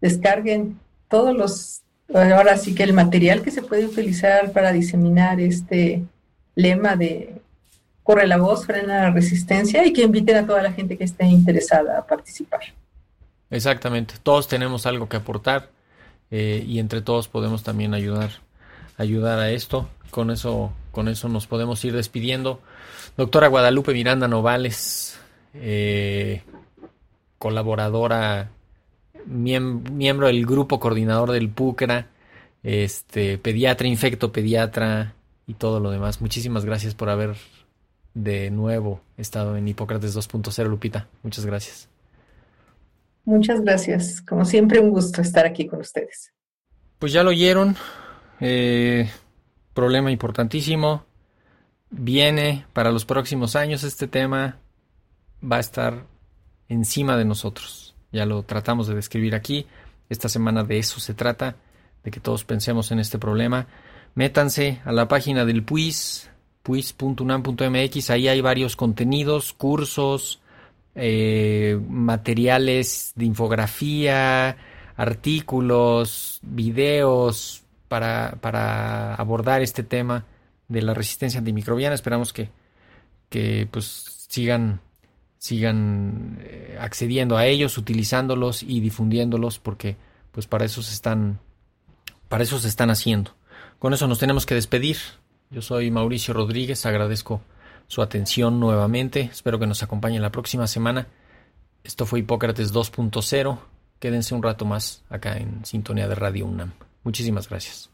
descarguen 0.00 0.78
todos 1.08 1.36
los, 1.36 1.82
ahora 2.14 2.56
sí 2.56 2.74
que 2.74 2.82
el 2.82 2.92
material 2.92 3.42
que 3.42 3.50
se 3.50 3.62
puede 3.62 3.86
utilizar 3.86 4.52
para 4.52 4.72
diseminar 4.72 5.40
este 5.40 6.02
lema 6.54 6.96
de 6.96 7.34
corre 8.02 8.26
la 8.26 8.36
voz, 8.36 8.66
frena 8.66 9.02
la 9.02 9.10
resistencia 9.10 9.84
y 9.84 9.92
que 9.92 10.02
inviten 10.02 10.36
a 10.36 10.46
toda 10.46 10.62
la 10.62 10.72
gente 10.72 10.96
que 10.96 11.04
esté 11.04 11.26
interesada 11.26 11.98
a 11.98 12.06
participar. 12.06 12.60
Exactamente, 13.50 14.14
todos 14.22 14.48
tenemos 14.48 14.86
algo 14.86 15.08
que 15.08 15.18
aportar 15.18 15.70
eh, 16.30 16.64
y 16.66 16.78
entre 16.78 17.00
todos 17.00 17.28
podemos 17.28 17.62
también 17.62 17.94
ayudar, 17.94 18.30
ayudar 18.96 19.38
a 19.38 19.50
esto. 19.50 19.88
Con 20.10 20.30
eso, 20.30 20.72
con 20.92 21.08
eso 21.08 21.28
nos 21.28 21.46
podemos 21.46 21.84
ir 21.84 21.92
despidiendo. 21.92 22.60
Doctora 23.16 23.48
Guadalupe 23.48 23.92
Miranda 23.92 24.28
Novales, 24.28 25.18
eh, 25.54 26.42
colaboradora, 27.38 28.50
miembro 29.26 30.26
del 30.28 30.46
grupo 30.46 30.80
coordinador 30.80 31.32
del 31.32 31.48
PUCRA, 31.48 32.06
este, 32.62 33.38
pediatra, 33.38 33.88
y 35.46 35.54
todo 35.54 35.80
lo 35.80 35.90
demás. 35.90 36.20
Muchísimas 36.20 36.64
gracias 36.64 36.94
por 36.94 37.08
haber 37.08 37.36
de 38.14 38.50
nuevo 38.50 39.00
estado 39.16 39.56
en 39.56 39.68
Hipócrates 39.68 40.16
2.0, 40.16 40.68
Lupita. 40.68 41.08
Muchas 41.22 41.46
gracias. 41.46 41.95
Muchas 43.26 43.60
gracias. 43.60 44.22
Como 44.22 44.44
siempre, 44.44 44.78
un 44.78 44.90
gusto 44.90 45.20
estar 45.20 45.44
aquí 45.44 45.66
con 45.66 45.80
ustedes. 45.80 46.32
Pues 47.00 47.12
ya 47.12 47.24
lo 47.24 47.30
oyeron. 47.30 47.76
Eh, 48.40 49.10
problema 49.74 50.12
importantísimo. 50.12 51.04
Viene 51.90 52.66
para 52.72 52.92
los 52.92 53.04
próximos 53.04 53.56
años 53.56 53.82
este 53.82 54.06
tema. 54.06 54.60
Va 55.42 55.56
a 55.56 55.60
estar 55.60 56.06
encima 56.68 57.16
de 57.16 57.24
nosotros. 57.24 57.96
Ya 58.12 58.26
lo 58.26 58.44
tratamos 58.44 58.86
de 58.86 58.94
describir 58.94 59.34
aquí. 59.34 59.66
Esta 60.08 60.28
semana 60.28 60.62
de 60.62 60.78
eso 60.78 61.00
se 61.00 61.12
trata, 61.12 61.56
de 62.04 62.12
que 62.12 62.20
todos 62.20 62.44
pensemos 62.44 62.92
en 62.92 63.00
este 63.00 63.18
problema. 63.18 63.66
Métanse 64.14 64.80
a 64.84 64.92
la 64.92 65.08
página 65.08 65.44
del 65.44 65.64
PUIS, 65.64 66.30
puis.unam.mx. 66.62 68.10
Ahí 68.10 68.28
hay 68.28 68.40
varios 68.40 68.76
contenidos, 68.76 69.52
cursos, 69.52 70.40
eh, 70.96 71.78
materiales 71.88 73.12
de 73.14 73.26
infografía, 73.26 74.56
artículos, 74.96 76.40
videos 76.42 77.62
para, 77.88 78.38
para, 78.40 79.14
abordar 79.14 79.60
este 79.60 79.82
tema 79.82 80.24
de 80.68 80.82
la 80.82 80.94
resistencia 80.94 81.38
antimicrobiana. 81.38 81.94
Esperamos 81.94 82.32
que, 82.32 82.48
que 83.28 83.68
pues 83.70 84.26
sigan 84.28 84.80
sigan 85.38 86.38
eh, 86.40 86.76
accediendo 86.80 87.36
a 87.36 87.46
ellos, 87.46 87.78
utilizándolos 87.78 88.62
y 88.62 88.80
difundiéndolos 88.80 89.58
porque 89.60 89.96
pues 90.32 90.46
para 90.46 90.64
eso 90.64 90.82
se 90.82 90.92
están 90.92 91.38
para 92.28 92.42
eso 92.42 92.58
se 92.58 92.68
están 92.68 92.90
haciendo. 92.90 93.36
Con 93.78 93.92
eso 93.92 94.08
nos 94.08 94.18
tenemos 94.18 94.46
que 94.46 94.54
despedir. 94.54 94.96
Yo 95.50 95.62
soy 95.62 95.90
Mauricio 95.90 96.34
Rodríguez, 96.34 96.84
agradezco 96.86 97.42
su 97.86 98.02
atención 98.02 98.60
nuevamente. 98.60 99.30
Espero 99.32 99.58
que 99.58 99.66
nos 99.66 99.82
acompañen 99.82 100.22
la 100.22 100.30
próxima 100.30 100.66
semana. 100.66 101.08
Esto 101.84 102.06
fue 102.06 102.20
Hipócrates 102.20 102.72
2.0. 102.72 103.58
Quédense 103.98 104.34
un 104.34 104.42
rato 104.42 104.64
más 104.64 105.04
acá 105.08 105.36
en 105.36 105.64
Sintonía 105.64 106.08
de 106.08 106.14
Radio 106.14 106.46
UNAM. 106.46 106.72
Muchísimas 107.02 107.48
gracias. 107.48 107.90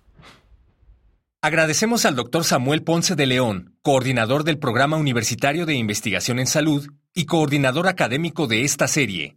Agradecemos 1.44 2.07
al 2.07 2.14
doctor 2.14 2.44
Samuel 2.44 2.83
Ponce 2.85 3.16
de 3.16 3.26
León, 3.26 3.76
coordinador 3.83 4.44
del 4.44 4.59
Programa 4.59 4.96
Universitario 4.96 5.66
de 5.66 5.74
Investigación 5.74 6.38
en 6.38 6.46
Salud 6.46 6.88
y 7.12 7.26
coordinador 7.26 7.88
académico 7.88 8.46
de 8.46 8.62
esta 8.62 8.87
serie. 8.87 9.37